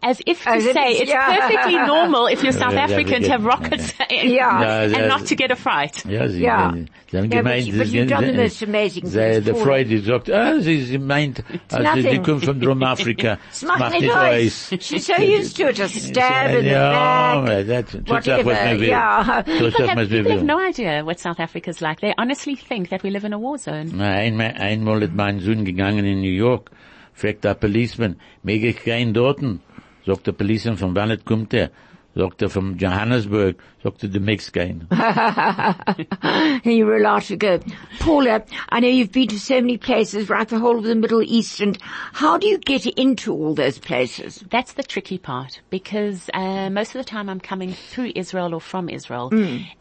[0.00, 1.26] As if to As say it's- it's yeah.
[1.40, 4.86] perfectly normal if you're South Yeah, African to have rockets and, Yeah.
[4.86, 6.04] Ja, and not to get a fright.
[6.06, 6.72] Ja, sie, Ja.
[7.10, 9.44] sie haben Ja, gemeint, but- but sie- you've done the sie- most amazing sie- things,
[9.44, 9.64] Der Paula.
[9.64, 12.22] Freude sagt, ah, sie, sie meint, also sie nothing.
[12.22, 13.38] kommt von Drum-Afrika.
[13.50, 14.70] Es macht nicht aus.
[14.80, 17.66] She's so used to it, just stab in the Ja, back.
[17.66, 18.88] das tut sich, was man Whatever, will.
[18.88, 19.42] yeah.
[19.42, 20.46] Tut People sich, have, was man people have will.
[20.46, 22.00] no idea what South Africa's like.
[22.00, 23.90] They honestly think that we live in a war zone.
[23.96, 26.70] Na, einmal, einmal ist mein Sohn gegangen in New York,
[27.14, 29.60] fragt der Policeman, mag ich keinen dorten?
[30.08, 31.70] Sagt der Policeman, von wann kommt er?
[32.14, 33.62] Sagt er, von Johannesburg.
[33.82, 34.88] Sagt er, du magst keinen.
[34.90, 37.60] and you were allowed to go.
[38.00, 41.22] Paula, I know you've been to so many places, right, the whole of the Middle
[41.22, 41.76] East, and
[42.14, 44.42] how do you get into all those places?
[44.50, 48.62] That's the tricky part because uh, most of the time I'm coming through Israel or
[48.62, 49.30] from Israel,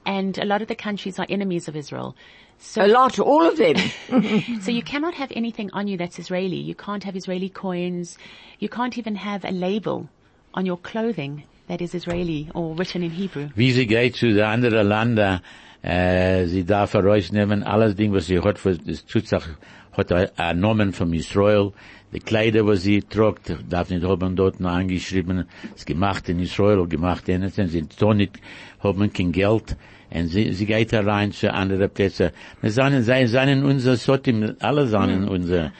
[0.06, 2.18] and a lot of the countries are enemies of Israel.
[2.60, 3.78] So A lot, all of them.
[4.62, 6.58] So you cannot have anything on you that's Israeli.
[6.58, 8.18] You can't have Israeli coins.
[8.60, 10.10] You can't even have a label
[10.54, 13.50] on your clothing that is Israeli or written in Hebrew.
[13.56, 15.42] Wie sie geht zu den anderen Ländern,
[15.82, 19.44] äh, sie darf herausnehmen, alles Ding, was sie hat, was, das tut sich,
[19.92, 21.72] hat er einen Namen von Israel,
[22.14, 26.88] die Kleider, was sie trägt, darf nicht haben dort noch angeschrieben, ist gemacht in Israel,
[26.88, 28.40] gemacht in, sie tun nicht,
[28.80, 29.76] haben kein Geld,
[30.10, 32.32] und sie, sie geht herein zu anderen Plätzen.
[32.62, 35.28] Wir sagen, sie seien unser Sotim, alle sagen mhm.
[35.28, 35.72] unser,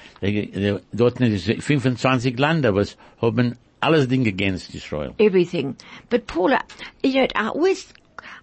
[0.92, 5.16] dort sind 25 Länder, was haben alles Ding against Israel.
[5.20, 5.76] Everything.
[6.10, 6.64] But Paula,
[7.04, 7.94] you know, I always,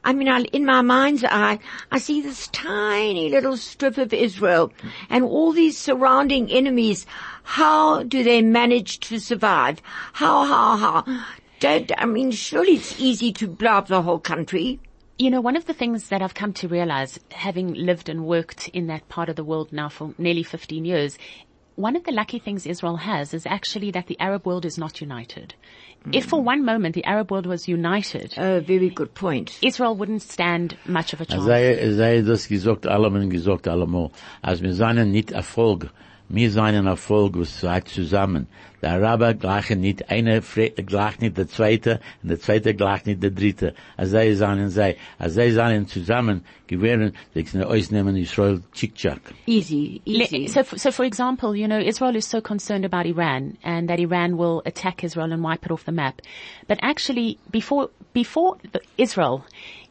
[0.04, 1.58] I mean, I, in my mind's eye,
[1.90, 4.72] I see this tiny little strip of Israel
[5.10, 7.06] and all these surrounding enemies.
[7.42, 9.80] How do they manage to survive?
[10.12, 11.24] How, how, how?
[11.60, 14.80] Don't, I mean, surely it's easy to blow up the whole country.
[15.16, 18.68] You know, one of the things that I've come to realize, having lived and worked
[18.68, 21.16] in that part of the world now for nearly 15 years,
[21.76, 25.00] one of the lucky things Israel has is actually that the Arab world is not
[25.00, 25.54] united.
[26.12, 29.58] If for one moment the Arab world was united, Oh, very good point.
[29.62, 31.44] Israel wouldn't stand much of a chance.
[31.44, 34.10] Sei, sei das gesagt allem gesagt allemal.
[34.42, 35.90] Als wir seien nicht Erfolg,
[36.28, 38.46] wir seien Erfolg, was seid zusammen.
[38.82, 43.22] Der Araber gleichen nicht, einer fre- gleicht nicht der Zweite, und der Zweite gleicht nicht
[43.22, 43.74] der Dritte.
[43.96, 49.20] Als sei seien sei, als sei seien zusammen, gewähren, sie können ausnehmen Israel tschick-tschack.
[49.46, 50.48] Easy, Le- easy.
[50.48, 54.36] So, so for example, you know, Israel is so concerned about Iran and that Iran
[54.36, 56.20] will attack Israel and wipe it off the map.
[56.68, 58.56] But actually, before, before
[58.98, 59.44] Israel,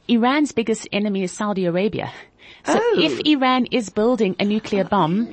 [0.08, 2.12] Iran's biggest enemy is Saudi Arabia.
[2.66, 3.00] So Oh.
[3.02, 5.26] if Iran is building a nuclear bomb,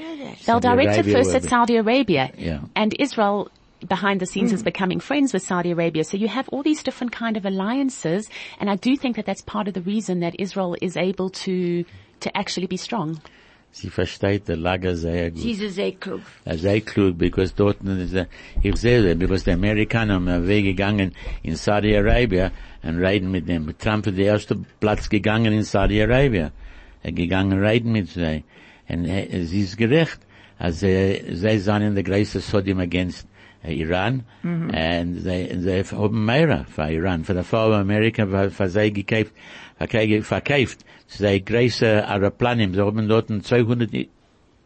[0.46, 2.30] they'll Saudi direct it first at Saudi Arabia.
[2.36, 2.60] Yeah.
[2.74, 3.50] And Israel
[3.86, 6.04] behind the scenes is becoming friends with Saudi Arabia.
[6.04, 8.28] So you have all these different kind of alliances.
[8.58, 11.84] And I do think that that's part of the reason that Israel is able to,
[12.20, 13.20] to actually be strong.
[13.72, 15.42] Sie versteht der Lager sehr gut.
[15.42, 16.22] She's a sehr klug.
[16.44, 18.26] Sei klug, because dort, ist
[18.62, 21.12] ich sehe because die Amerikaner um, haben uh, weggegangen
[21.44, 22.50] in Saudi Arabia
[22.82, 23.72] und reden mit dem.
[23.78, 26.50] Trump ist der erste Platz gegangen in Saudi Arabia.
[27.02, 28.44] Er gegangen reden mit sie.
[28.88, 30.20] Und es ist gerecht.
[30.58, 33.26] Also, sie sind der größte Sodium against
[33.62, 34.24] äh, Iran.
[34.42, 37.24] Und sie, sie haben mehr für Iran.
[37.24, 39.32] Für die Fall Amerika, für, sie gekauft,
[40.22, 40.84] verkauft.
[41.06, 42.74] Sie größte Aeroplanen.
[42.74, 44.08] Sie haben dort 200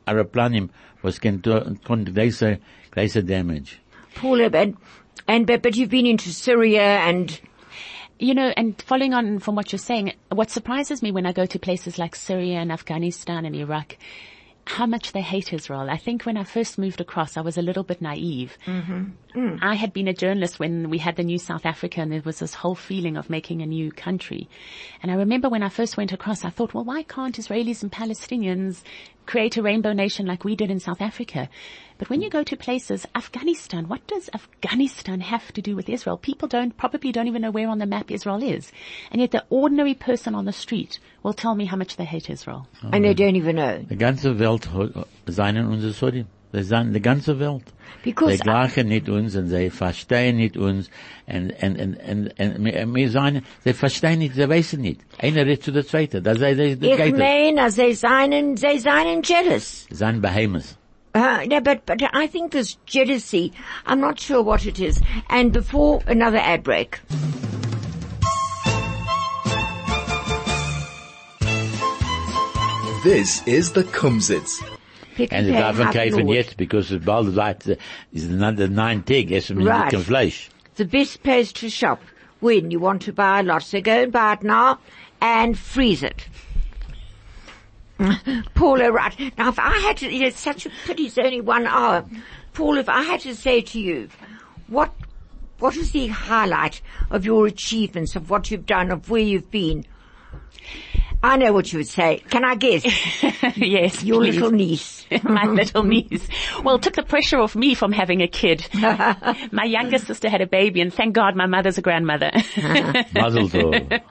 [0.06, 0.70] Aeroplanen,
[1.02, 2.58] was can do, can greater,
[2.90, 3.78] greater damage.
[4.14, 4.76] Paula, and,
[5.26, 7.40] and, but, but you've been into Syria and,
[8.18, 11.46] You know, and following on from what you're saying, what surprises me when I go
[11.46, 13.96] to places like Syria and Afghanistan and Iraq,
[14.66, 15.90] how much they hate Israel.
[15.90, 18.56] I think when I first moved across, I was a little bit naive.
[18.66, 19.56] Mm-hmm.
[19.60, 22.38] I had been a journalist when we had the new South Africa and there was
[22.38, 24.48] this whole feeling of making a new country.
[25.02, 27.92] And I remember when I first went across, I thought, well, why can't Israelis and
[27.92, 28.82] Palestinians
[29.26, 31.48] create a rainbow nation like we did in South Africa?
[31.98, 36.16] But when you go to places, Afghanistan, what does Afghanistan have to do with Israel?
[36.18, 38.72] People don't, probably don't even know where on the map Israel is.
[39.12, 42.28] And yet the ordinary person on the street will tell me how much they hate
[42.28, 42.66] Israel.
[42.92, 43.78] and they don't even know.
[43.88, 46.26] Die ganze Welt ho- uh, seien unsere Sodium.
[46.54, 47.64] Sie sind die ganze Welt.
[48.04, 50.88] Because Sie gleichen nicht uns und sie verstehen nicht uns
[51.26, 55.00] und, und, und, und, und wir, wir sagen, sie verstehen nicht, sie wissen nicht.
[55.18, 56.22] Einer redet zu der Zweite.
[56.22, 59.86] Das sei, das, das Ich geht meine, they seien, they seien jealous.
[59.88, 60.78] Sie sind Behemoths.
[61.16, 63.52] Uh, no, but, but I think there's jealousy.
[63.86, 65.00] I'm not sure what it is.
[65.28, 67.00] And before another ad break.
[73.04, 74.73] This is the Kumzits.
[75.14, 77.76] Pick Und sie and pay darf half kaufen jetzt, because es bald weit, äh, uh,
[78.12, 79.90] ist another nine Tag, essen wir Right.
[79.90, 80.48] kein Fleisch.
[80.76, 82.00] The best place to shop
[82.40, 83.62] when you want to buy a lot.
[83.62, 84.78] So go and buy it now
[85.20, 86.26] and freeze it.
[88.54, 89.32] Paula, right.
[89.38, 92.04] Now if I had to, you know, it's such a pity it's only one hour.
[92.52, 94.08] Paul, if I had to say to you,
[94.68, 94.92] what,
[95.58, 99.86] what is the highlight of your achievements, of what you've done, of where you've been?
[101.24, 102.18] I know what you would say.
[102.28, 102.84] Can I guess?
[103.56, 104.34] yes, Your please.
[104.34, 105.06] little niece.
[105.22, 106.28] my little niece.
[106.62, 108.68] Well, it took the pressure off me from having a kid.
[109.50, 112.30] my younger sister had a baby and thank God my mother's a grandmother.
[113.14, 114.02] Mazel tov.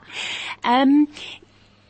[0.64, 1.06] Um,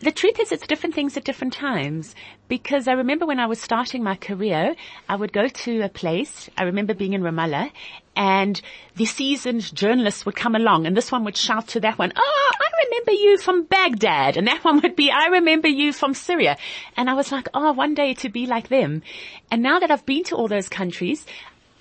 [0.04, 2.14] the truth is it's different things at different times
[2.48, 4.74] because I remember when I was starting my career,
[5.08, 6.50] I would go to a place.
[6.58, 7.72] I remember being in Ramallah
[8.14, 8.60] and
[8.96, 12.52] the seasoned journalists would come along and this one would shout to that one, Oh,
[12.60, 14.36] I remember you from Baghdad.
[14.36, 16.58] And that one would be, I remember you from Syria.
[16.96, 19.02] And I was like, oh, one day to be like them.
[19.50, 21.24] And now that I've been to all those countries,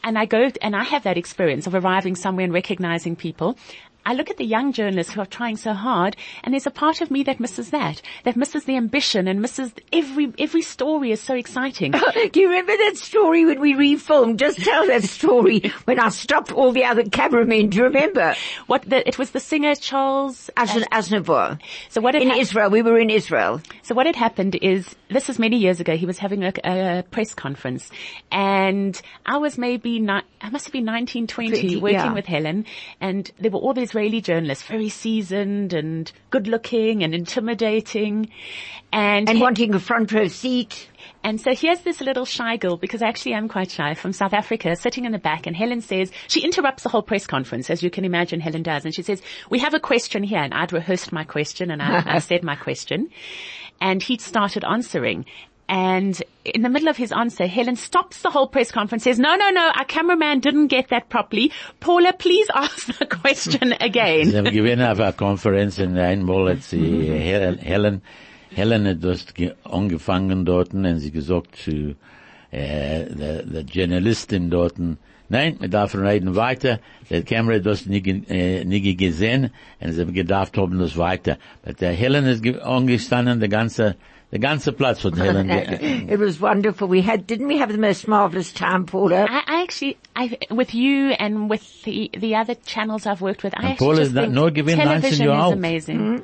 [0.03, 3.57] and I go and I have that experience of arriving somewhere and recognizing people.
[4.05, 7.01] I look at the young journalists who are trying so hard and there's a part
[7.01, 11.21] of me that misses that, that misses the ambition and misses every, every story is
[11.21, 11.91] so exciting.
[12.31, 14.37] Do you remember that story when we refilmed?
[14.37, 17.69] Just tell that story when I stopped all the other cameramen.
[17.69, 18.35] Do you remember?
[18.67, 21.59] what the, it was the singer Charles, Aznavour.
[21.89, 22.69] so what In hap- Israel.
[22.69, 23.61] We were in Israel.
[23.83, 27.03] So what had happened is, this is many years ago, he was having a, a
[27.09, 27.89] press conference
[28.31, 32.13] and I was maybe, ni- I must have been 19, 20, 20, working yeah.
[32.13, 32.65] with Helen
[32.99, 38.27] and there were all the Israeli journalists, very seasoned and good looking and intimidating
[38.91, 40.89] and, And wanting a front row seat.
[41.23, 44.11] and so here's this little shy girl, because actually I actually am quite shy, from
[44.11, 47.69] South Africa, sitting in the back, and Helen says, she interrupts the whole press conference,
[47.69, 50.55] as you can imagine Helen does, and she says, we have a question here, and
[50.55, 53.09] I'd rehearsed my question, and I, I said my question,
[53.79, 55.25] and he'd started answering.
[55.69, 59.35] And in the middle of his answer, Helen stops the whole press conference, says, no,
[59.35, 61.51] no, no, our cameraman didn't get that properly.
[61.79, 64.25] Paula, please ask the question again.
[64.25, 68.01] Sie haben gewinnen auf einer Konferenz und einmal hat sie Helen,
[68.53, 71.95] Helen, hat das ge- angefangen dort und sie gesagt zu
[72.51, 74.75] der, eh, der Journalistin dort,
[75.29, 76.79] nein, wir dürfen reden weiter,
[77.09, 80.95] der Kamera hat das nicht, äh, eh, nicht gesehen, und sie haben gedacht, haben das
[80.97, 81.37] weiter.
[81.63, 83.95] Aber eh, der Helen ist ge- angestanden, der ganze,
[84.33, 85.47] der ganze Platz von Helen.
[86.09, 86.87] It was wonderful.
[86.87, 89.27] We had, didn't we have the most marvelous time, Paula?
[89.29, 93.53] I, I actually, I, with you and with the, the other channels I've worked with,
[93.55, 95.53] I And actually Paul just think nor given 19 television year is old.
[95.53, 95.99] amazing.
[95.99, 96.23] Mm-hmm.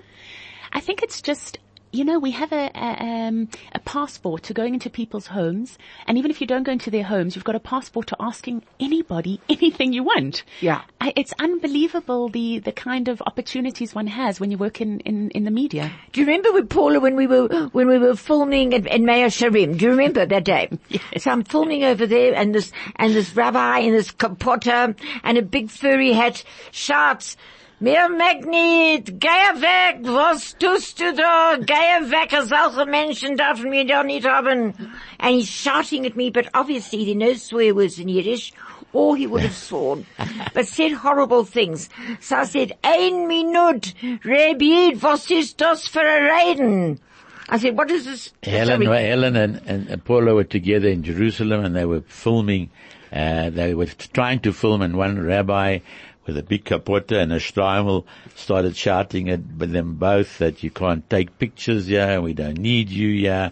[0.74, 1.60] I think it's just,
[1.92, 5.78] you know, we have a, a, um, a passport to going into people's homes,
[6.08, 8.64] and even if you don't go into their homes, you've got a passport to asking
[8.80, 10.44] anybody anything you want.
[10.62, 10.82] Yeah.
[11.02, 15.30] I, it's unbelievable the, the kind of opportunities one has when you work in, in,
[15.32, 15.92] in the media.
[16.12, 19.26] Do you remember with Paula when we were when we were filming at, in Mea
[19.26, 19.78] Shearim?
[19.78, 20.70] Do you remember that day?
[21.18, 25.42] So I'm filming over there, and this and this rabbi in this kapotta and a
[25.42, 27.36] big furry hat shouts.
[27.82, 31.56] Mir mag nicht, geh weg, was tust du da?
[31.56, 34.74] Geh weg, solche Menschen dürfen wir da nicht haben.
[35.18, 38.52] And he's shouting at me, but obviously are no swear words in Yiddish,
[38.92, 40.06] or he would have sworn,
[40.54, 41.88] but said horrible things.
[42.20, 43.94] So I said, ein Minut,
[44.26, 47.00] Rebid, was ist das für ein Reden?
[47.48, 48.34] I said, what is this?
[48.44, 48.82] Helen.
[48.82, 52.72] Helen and, and Apollo were together in Jerusalem and they were filming,
[53.14, 55.80] uh, they were trying to film and one rabbi
[56.30, 58.06] with a big kapota and a streimel
[58.36, 63.20] started shouting at them both that you can't take pictures here, we don't need you
[63.20, 63.52] here.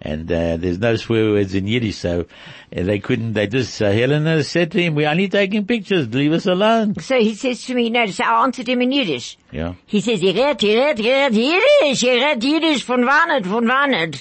[0.00, 2.24] And, uh, there's no swear words in Yiddish, so uh,
[2.70, 6.46] they couldn't, they just, uh, Helen said to him, we're only taking pictures, leave us
[6.46, 6.94] alone.
[7.00, 9.36] So he says to me, no, so I answered him in Yiddish.
[9.50, 9.74] Yeah.
[9.86, 13.66] He says, ihr redt, ihr redt, ihr redt Yiddish, ihr redt Yiddish, von wann, von
[13.66, 14.14] wann?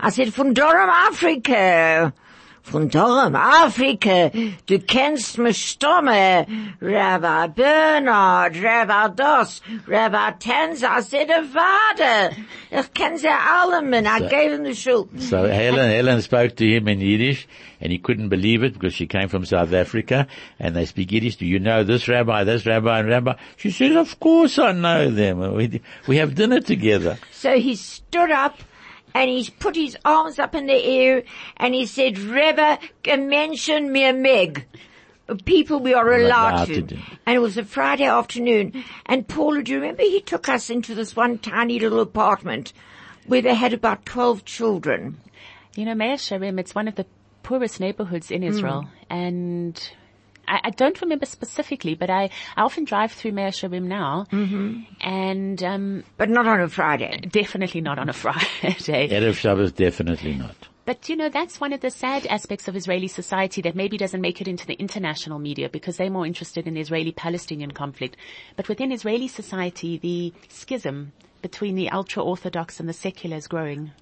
[0.00, 2.12] I said, von Durham, Afrika.
[2.64, 4.30] Von Durham, Afrika.
[4.66, 6.46] Du kennst mich Stimme.
[6.80, 10.88] Rabbi Bernard, Rabbi Das, Rabbi Tenza.
[10.96, 12.30] I said, a.
[12.70, 14.06] Ich kenn sie alle, man.
[14.06, 15.08] I gave him the shul.
[15.18, 17.46] So Helen, Helen spoke to him in Yiddish
[17.80, 20.26] and he couldn't believe it because she came from South Africa
[20.58, 21.36] and they speak Yiddish.
[21.36, 23.34] Do you know this rabbi, this rabbi and rabbi?
[23.58, 25.54] She said, of course I know them.
[25.54, 27.18] We, we have dinner together.
[27.30, 28.58] So he stood up
[29.14, 31.22] and he put his arms up in the air
[31.56, 34.66] and he said, Rebbe, mention me a meg.
[35.46, 36.82] People we are allowed allowed to.
[36.82, 36.98] to.
[37.24, 38.84] And it was a Friday afternoon.
[39.06, 42.74] And Paula, do you remember he took us into this one tiny little apartment
[43.26, 45.18] where they had about 12 children?
[45.76, 47.06] You know, Mea Shearim, it's one of the
[47.42, 48.48] poorest neighborhoods in hmm.
[48.48, 48.88] Israel.
[49.08, 49.80] And
[50.48, 54.26] I, I don't remember specifically, but I, I often drive through Mea Shearim now.
[55.00, 57.20] And, um, But not on a Friday.
[57.30, 59.08] definitely not on a Friday.
[59.08, 60.56] Erev Shabbos, definitely not.
[60.86, 64.20] But you know, that's one of the sad aspects of Israeli society that maybe doesn't
[64.20, 68.18] make it into the international media because they're more interested in the Israeli-Palestinian conflict.
[68.56, 73.92] But within Israeli society, the schism between the ultra-Orthodox and the secular is growing.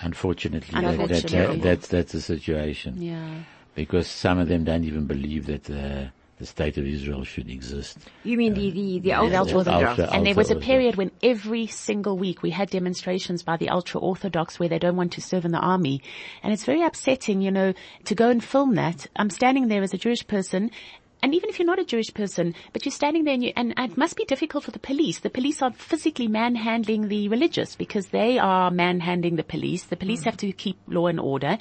[0.00, 1.56] Unfortunately, that- Unfortunately.
[1.56, 3.00] That, that's, that's the situation.
[3.00, 3.42] Yeah.
[3.74, 7.98] Because some of them don't even believe that uh, the state of Israel should exist.
[8.24, 9.98] You mean the, the, the Yeah, ultra the Orthodox?
[10.00, 13.68] ultra- And there was a period when every single week we had demonstrations by the
[13.68, 16.02] ultra-Orthodox where they don't want to serve in the army.
[16.42, 19.06] And it's very upsetting, you know, to go and film that.
[19.16, 20.70] I'm standing there as a Jewish person
[21.22, 23.74] and even if you're not a Jewish person, but you're standing there and, you, and
[23.76, 25.18] it must be difficult for the police.
[25.20, 29.84] The police are physically manhandling the religious because they are manhandling the police.
[29.84, 31.58] The police have to keep law and order.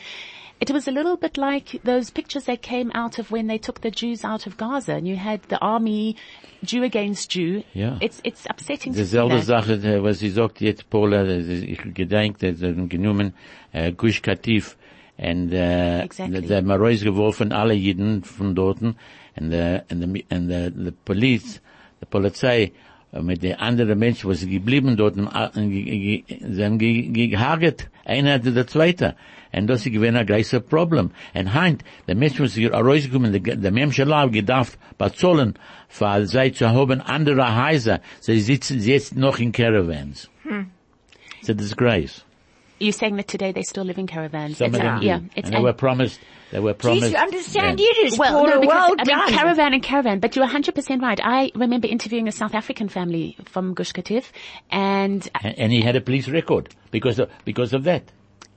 [0.62, 3.80] It was a little bit like those pictures that came out of when they took
[3.80, 6.18] the Jews out of Gaza and you had the army
[6.66, 7.64] Jew against Jew.
[7.74, 7.98] Ja.
[8.02, 9.44] It's, it's upsetting to see that.
[9.46, 13.34] Sache, äh, was sie sagt jetzt, Paula, äh, ist- ich gedenk, das haben genommen,
[13.72, 14.76] äh, Gush Katif,
[15.18, 16.42] und, äh, Exactly.
[16.42, 18.96] der haben rausgeworfen, alle Jeden von dorten,
[19.40, 21.62] und, äh, und, the, and the, the police,
[22.02, 22.74] die Polizei,
[23.14, 26.78] äh, mit den anderen Menschen, was sie geblieben dort, und, äh, ge- ge- sie haben
[26.78, 29.16] ge- ge- gehagert, einer der Zweite.
[29.52, 31.12] Und das ist gewesen ein großer Problem.
[31.34, 35.56] Und heint, der Mensch muss sich rausgekommen, der, der Mensch allein gedacht, bezahlen,
[35.88, 38.00] für sie zu haben andere Häuser.
[38.20, 40.30] Sie sitzen jetzt noch in Caravans.
[40.44, 40.66] Hmm.
[41.40, 42.24] It's a disgrace.
[42.80, 44.58] You're saying that today they still live in caravans.
[44.58, 45.06] Some It's of a- them do.
[45.08, 46.20] yeah, it's and they were promised,
[46.52, 47.12] they were Geez, promised.
[47.12, 47.88] you understand Yeah.
[47.88, 48.50] Yiddish, well, Paula.
[48.56, 49.18] no, because, well I done.
[49.32, 51.20] mean, caravan and caravan, but you're 100% right.
[51.22, 54.26] I remember interviewing a South African family from Gush Katif,
[54.72, 58.04] and, And, and he had a police record because of, because of that.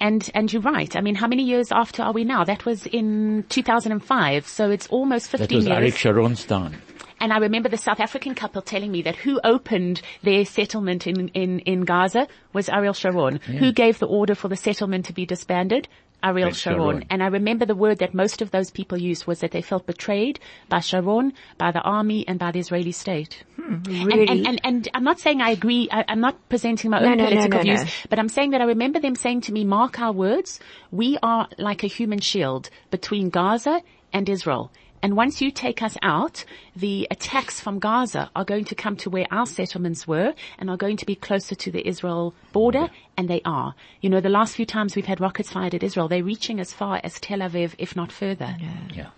[0.00, 0.94] And, and you're right.
[0.96, 2.44] I mean, how many years after are we now?
[2.44, 5.64] That was in 2005, so it's almost 15 years.
[5.66, 5.92] That was.
[5.92, 6.82] Arik Sharon's time.
[7.20, 11.28] And I remember the South African couple telling me that who opened their settlement in,
[11.28, 13.36] in, in Gaza was Ariel Sharon.
[13.36, 15.86] Who gave the order for the settlement to be disbanded?
[16.22, 16.78] Ariel With Sharon.
[16.78, 17.04] Sharon.
[17.10, 19.86] And I remember the word that most of those people used was that they felt
[19.86, 23.42] betrayed by Sharon, by the army, and by the Israeli state.
[23.56, 24.28] Hmm, and, Really?
[24.28, 27.16] and, and, and I'm not saying I agree, I, I'm not presenting my No, own
[27.18, 27.90] no, no, political no, views, no.
[28.10, 30.60] but I'm saying that I remember them saying to me, mark our words,
[30.90, 33.80] we are like a human shield between Gaza
[34.12, 34.70] and Israel.
[35.02, 36.44] And once you take us out,
[36.76, 40.76] the attacks from Gaza are going to come to where our settlements were and are
[40.76, 43.74] going to be closer to the Israel border, and they are.
[44.00, 46.72] You know, the last few times we've had rockets fired at Israel, they're reaching as
[46.72, 48.56] far as Tel Aviv, if not further.
[48.94, 49.10] Yeah.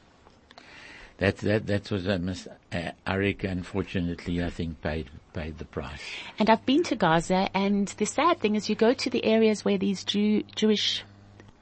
[1.18, 6.02] That, that, that was, uh, Miss, uh, Arik, unfortunately, I think paid, paid the price.
[6.38, 9.64] And I've been to Gaza, and the sad thing is you go to the areas
[9.64, 11.04] where these Jew, Jewish,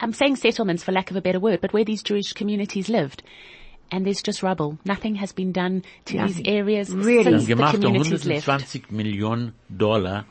[0.00, 3.22] I'm saying settlements for lack of a better word, but where these Jewish communities lived.
[3.92, 4.78] And there's just rubble.
[4.86, 7.24] Nothing has been done to these areas Really?
[7.24, 8.48] since the gemacht communities left.
[8.48, 10.24] 120 million dollar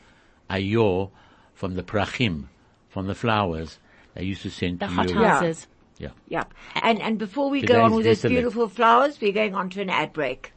[0.50, 1.08] a year
[1.54, 2.48] from the prachim,
[2.90, 3.78] from the flowers
[4.14, 5.20] they used to send The to hot you.
[5.20, 5.28] Yeah.
[5.38, 5.66] houses.
[5.98, 6.08] Yeah.
[6.28, 6.44] Yeah.
[6.74, 9.80] And, and before we Today's go on with those beautiful flowers, we're going on to
[9.80, 10.52] an ad break.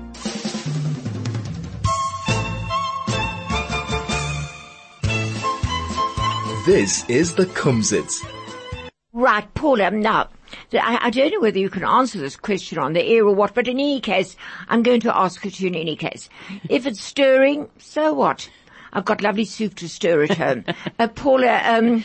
[6.66, 8.26] This is the Kumzits.
[9.14, 10.35] Right, Paula, now, th-
[10.74, 13.54] I, I don't know whether you can answer this question on the air or what,
[13.54, 14.36] but in any case,
[14.70, 16.30] I'm going to ask it to you in any case.
[16.70, 18.50] If it's stirring, so what?
[18.94, 20.66] I've got lovely soup to stir at home.
[21.00, 22.04] Uh, Paula, um,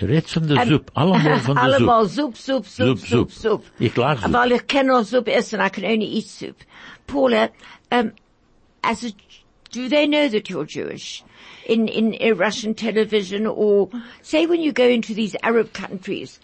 [0.00, 2.34] Red von der Soup, allemal von der Allemal Soup.
[2.36, 3.62] soup, soup, soup, Soup, soup, soup.
[3.62, 3.64] soup.
[3.78, 4.32] Ich like soup.
[4.32, 6.56] Weil ich kann nur soup essen, I can only eat soup.
[7.06, 7.50] Paula,
[7.92, 8.12] um,
[8.82, 9.12] as a,
[9.70, 11.22] do they know that you're Jewish?
[11.66, 13.90] In, in, uh Russian television or
[14.22, 16.40] say when you go into these Arab countries,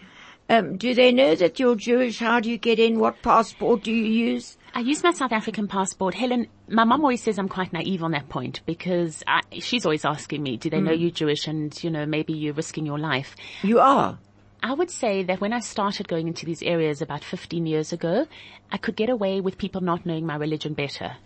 [0.48, 2.18] um, do they know that you're Jewish?
[2.18, 2.98] How do you get in?
[2.98, 4.56] What passport do you use?
[4.74, 6.14] I use my South African passport.
[6.14, 10.04] Helen, my mum always says I'm quite naive on that point because I, she's always
[10.04, 13.34] asking me, do they know you're Jewish and, you know, maybe you're risking your life.
[13.62, 14.18] You are.
[14.62, 18.26] I would say that when I started going into these areas about 15 years ago,
[18.70, 21.16] I could get away with people not knowing my religion better.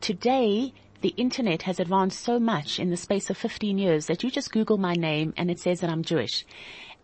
[0.00, 4.30] Today, the internet has advanced so much in the space of 15 years that you
[4.30, 6.44] just Google my name and it says that I'm Jewish.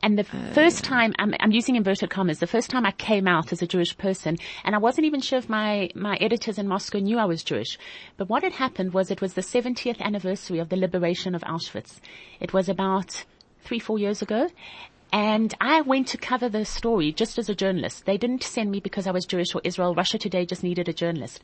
[0.02, 0.52] And the oh.
[0.52, 3.66] first time, I'm, I'm using inverted commas, the first time I came out as a
[3.66, 7.24] Jewish person, and I wasn't even sure if my, my editors in Moscow knew I
[7.24, 7.78] was Jewish.
[8.16, 12.00] But what had happened was it was the 70th anniversary of the liberation of Auschwitz.
[12.40, 13.24] It was about
[13.62, 14.48] three, four years ago.
[15.12, 18.06] And I went to cover the story just as a journalist.
[18.06, 19.94] They didn't send me because I was Jewish or Israel.
[19.94, 21.42] Russia Today just needed a journalist.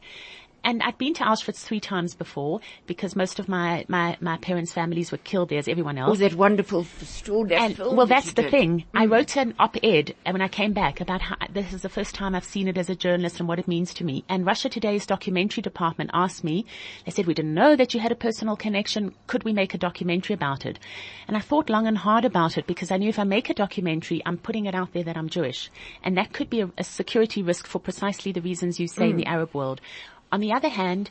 [0.65, 4.73] And I'd been to Auschwitz three times before because most of my, my, my parents'
[4.73, 6.13] families were killed there as everyone else.
[6.13, 7.49] Oh, that wonderful story.
[7.51, 8.51] that And well, that's the did.
[8.51, 8.85] thing.
[8.95, 9.13] I mm.
[9.13, 12.35] wrote an op-ed and when I came back about how this is the first time
[12.35, 14.25] I've seen it as a journalist and what it means to me.
[14.29, 16.65] And Russia Today's documentary department asked me,
[17.05, 19.15] they said, we didn't know that you had a personal connection.
[19.27, 20.79] Could we make a documentary about it?
[21.27, 23.55] And I thought long and hard about it because I knew if I make a
[23.55, 25.71] documentary, I'm putting it out there that I'm Jewish.
[26.03, 29.15] And that could be a, a security risk for precisely the reasons you say in
[29.15, 29.19] mm.
[29.19, 29.81] the Arab world.
[30.33, 31.11] On the other hand,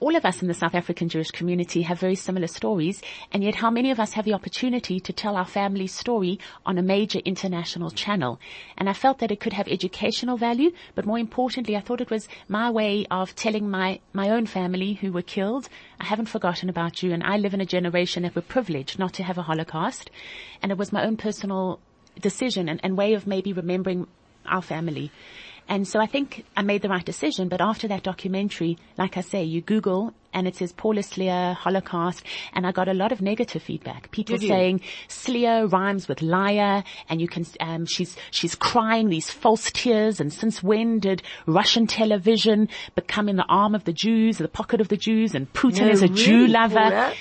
[0.00, 3.00] all of us in the South African Jewish community have very similar stories,
[3.32, 6.76] and yet how many of us have the opportunity to tell our family's story on
[6.76, 8.38] a major international channel?
[8.76, 12.10] And I felt that it could have educational value, but more importantly, I thought it
[12.10, 16.68] was my way of telling my, my own family who were killed, I haven't forgotten
[16.68, 19.42] about you, and I live in a generation that were privileged not to have a
[19.42, 20.10] Holocaust,
[20.62, 21.80] and it was my own personal
[22.20, 24.06] decision and, and way of maybe remembering
[24.46, 25.10] our family.
[25.70, 29.20] And so I think I made the right decision, but after that documentary, like I
[29.20, 33.22] say, you Google and it says Paula Slier, Holocaust, and I got a lot of
[33.22, 34.10] negative feedback.
[34.10, 39.70] People saying Slier rhymes with liar and you can, um, she's, she's crying these false
[39.70, 44.48] tears and since when did Russian television become in the arm of the Jews, the
[44.48, 46.74] pocket of the Jews and Putin No, is a Jew lover?
[46.74, 47.14] Paula?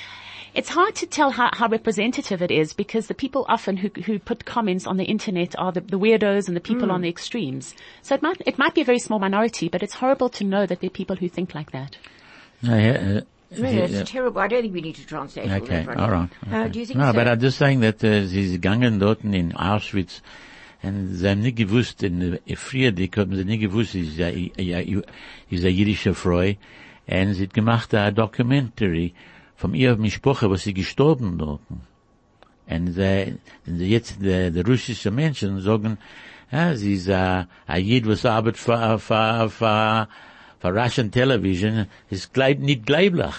[0.56, 4.18] It's hard to tell how, how representative it is because the people often who, who
[4.20, 6.92] put comments on the internet are the, the weirdos and the people Hmm.
[6.96, 7.76] on the extremes.
[8.02, 10.66] So it might, it might be a very small minority, but it's horrible to know
[10.66, 11.98] that there are people who think like that.
[12.62, 13.22] No, yeah, uh,
[13.58, 14.04] No, yeah, that's yeah.
[14.04, 14.42] terrible.
[14.42, 15.88] I don't think we need to translate all Okay, that.
[15.88, 15.98] right?
[16.00, 16.30] all right.
[16.52, 17.14] Uh, do you think no, so?
[17.14, 20.22] but I'm just saying that uh, sie ist gegangen dort in Auschwitz
[20.84, 24.18] und sie haben nicht gewusst, in äh, früher, die haben sie nicht gewusst, sie ist
[24.18, 25.02] ja, ja, ja,
[25.50, 26.40] ist eine jüdische Frau
[27.08, 29.14] und sie hat gemacht eine Documentary
[29.60, 31.62] von ihr Mischproche, was sie gestorben dort.
[32.70, 35.98] Und sie jetzt, die, die russische Menschen sagen,
[36.50, 40.08] ja, sie ist ein Jid, was arbeitet für, für, für,
[40.60, 43.36] für Russian Television, ist gleich, nicht gleiblich.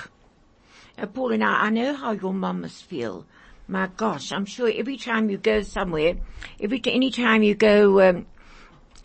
[1.00, 3.24] Uh, Paula, now I know how your mom must feel.
[3.68, 6.16] My gosh, I'm sure every time you go somewhere,
[6.60, 8.26] every any time you go um,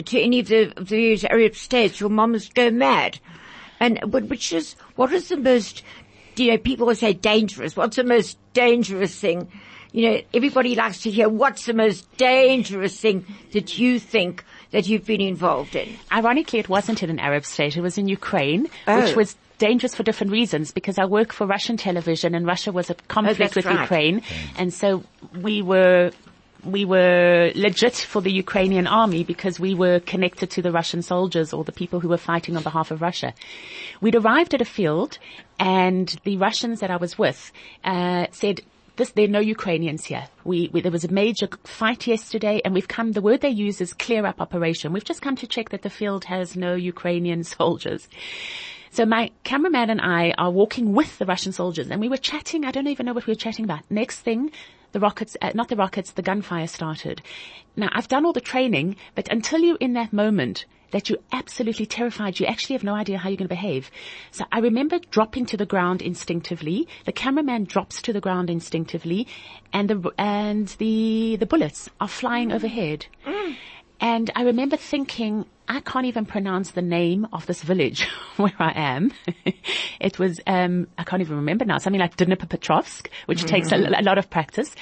[0.04, 3.20] to any of the, of the Arab states, your mom must go mad.
[3.80, 5.84] And but which is what is the most?
[6.38, 7.76] You know, people always say dangerous.
[7.76, 9.50] What's the most dangerous thing
[9.92, 14.90] you know, everybody likes to hear what's the most dangerous thing that you think that
[14.90, 15.88] you've been involved in.
[16.12, 17.78] Ironically, it wasn't in an Arab state.
[17.78, 19.02] It was in Ukraine, Oh.
[19.02, 22.90] which was dangerous for different reasons because I work for Russian television and Russia was
[22.90, 23.80] a conflict Oh, with right.
[23.84, 24.22] Ukraine.
[24.58, 25.02] And so
[25.42, 26.12] we were,
[26.66, 31.54] we were legit for the Ukrainian army because we were connected to the Russian soldiers
[31.54, 33.34] or the people who were fighting on behalf of Russia.
[34.02, 35.18] We'd arrived at a field
[35.60, 37.52] and the Russians that I was with,
[37.84, 38.62] uh, said,
[38.98, 40.28] this, there are no Ukrainians here.
[40.46, 43.82] We, we, there was a major fight yesterday and we've come, the word they use
[43.82, 44.94] is clear up operation.
[44.94, 48.08] We've just come to check that the field has no Ukrainian soldiers.
[48.92, 52.64] So my cameraman and I are walking with the Russian soldiers and we were chatting.
[52.64, 53.82] I don't even know what we were chatting about.
[53.90, 54.52] Next thing,
[54.96, 57.22] the rockets, uh, not the rockets, the gunfire started.
[57.76, 61.86] Now I've done all the training, but until you're in that moment, that you're absolutely
[61.86, 62.40] terrified.
[62.40, 63.92] You actually have no idea how you're going to behave.
[64.32, 66.88] So I remember dropping to the ground instinctively.
[67.06, 69.28] The cameraman drops to the ground instinctively
[69.74, 73.08] and the, and the, the bullets are flying overhead.
[74.00, 78.72] And I remember thinking, I can't even pronounce the name of this village where I
[78.76, 79.12] am.
[80.00, 84.04] it was, um, I can't even remember now, something like Dnipropetrovsk, which takes a, a
[84.04, 84.76] lot of practice.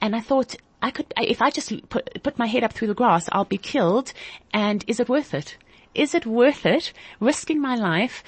[0.00, 2.94] And I thought, I could, if I just put, put my head up through the
[2.94, 4.12] grass, I'll be killed.
[4.52, 5.56] And is it worth it?
[5.94, 8.22] Is it worth it risking my life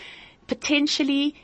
[0.46, 1.34] potentially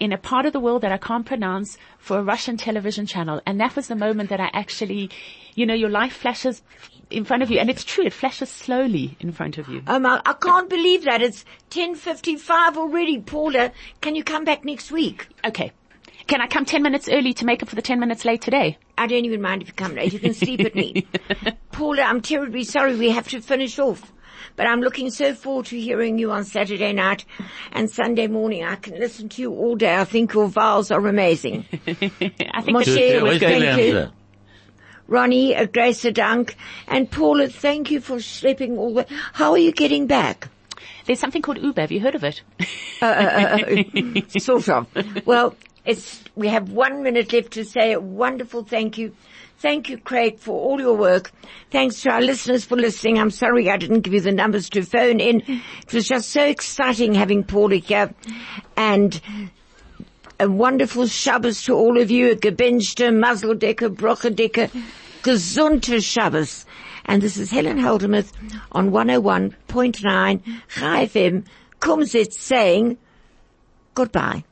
[0.00, 3.40] in a part of the world that I can't pronounce for a Russian television channel.
[3.46, 5.10] And that was the moment that I actually,
[5.54, 6.62] you know, your life flashes
[7.10, 7.58] in front of you.
[7.58, 9.82] And it's true, it flashes slowly in front of you.
[9.86, 11.22] Um, I, I can't believe that.
[11.22, 13.20] It's 10.55 already.
[13.20, 15.28] Paula, can you come back next week?
[15.44, 15.72] Okay.
[16.26, 18.78] Can I come 10 minutes early to make up for the 10 minutes late today?
[18.96, 20.12] I don't even mind if you come late.
[20.12, 21.06] You can sleep at me.
[21.72, 24.10] Paula, I'm terribly sorry we have to finish off.
[24.56, 27.24] But I'm looking so forward to hearing you on Saturday night
[27.72, 28.64] and Sunday morning.
[28.64, 29.96] I can listen to you all day.
[29.96, 31.66] I think your vowels are amazing.
[31.72, 34.10] I think Moshe, the it was Heute thank you.
[35.06, 36.56] Ronnie, a grace dunk,
[36.88, 40.48] And Paula, thank you for schlepping all the, how are you getting back?
[41.06, 41.82] there's something called Uber.
[41.82, 42.42] Have you heard of it?
[43.02, 44.86] Uh, uh, uh, sort of.
[45.26, 49.14] Well, it's, we have one minute left to say a wonderful thank you.
[49.58, 51.32] Thank you, Craig, for all your work.
[51.70, 53.18] Thanks to our listeners for listening.
[53.18, 55.42] I'm sorry I didn't give you the numbers to phone in.
[55.46, 58.12] It was just so exciting having Paula here.
[58.76, 59.20] And
[60.44, 62.32] a wonderful Shabbos to all of you.
[62.32, 64.70] A gebenchte, Mazeldecker, Brochedecker,
[65.22, 66.66] gesunte Shabbos.
[67.06, 68.32] And this is Helen Holdermuth
[68.72, 71.46] on 101.9 Chai FM.
[71.80, 72.98] Kumzits saying
[73.94, 74.44] goodbye.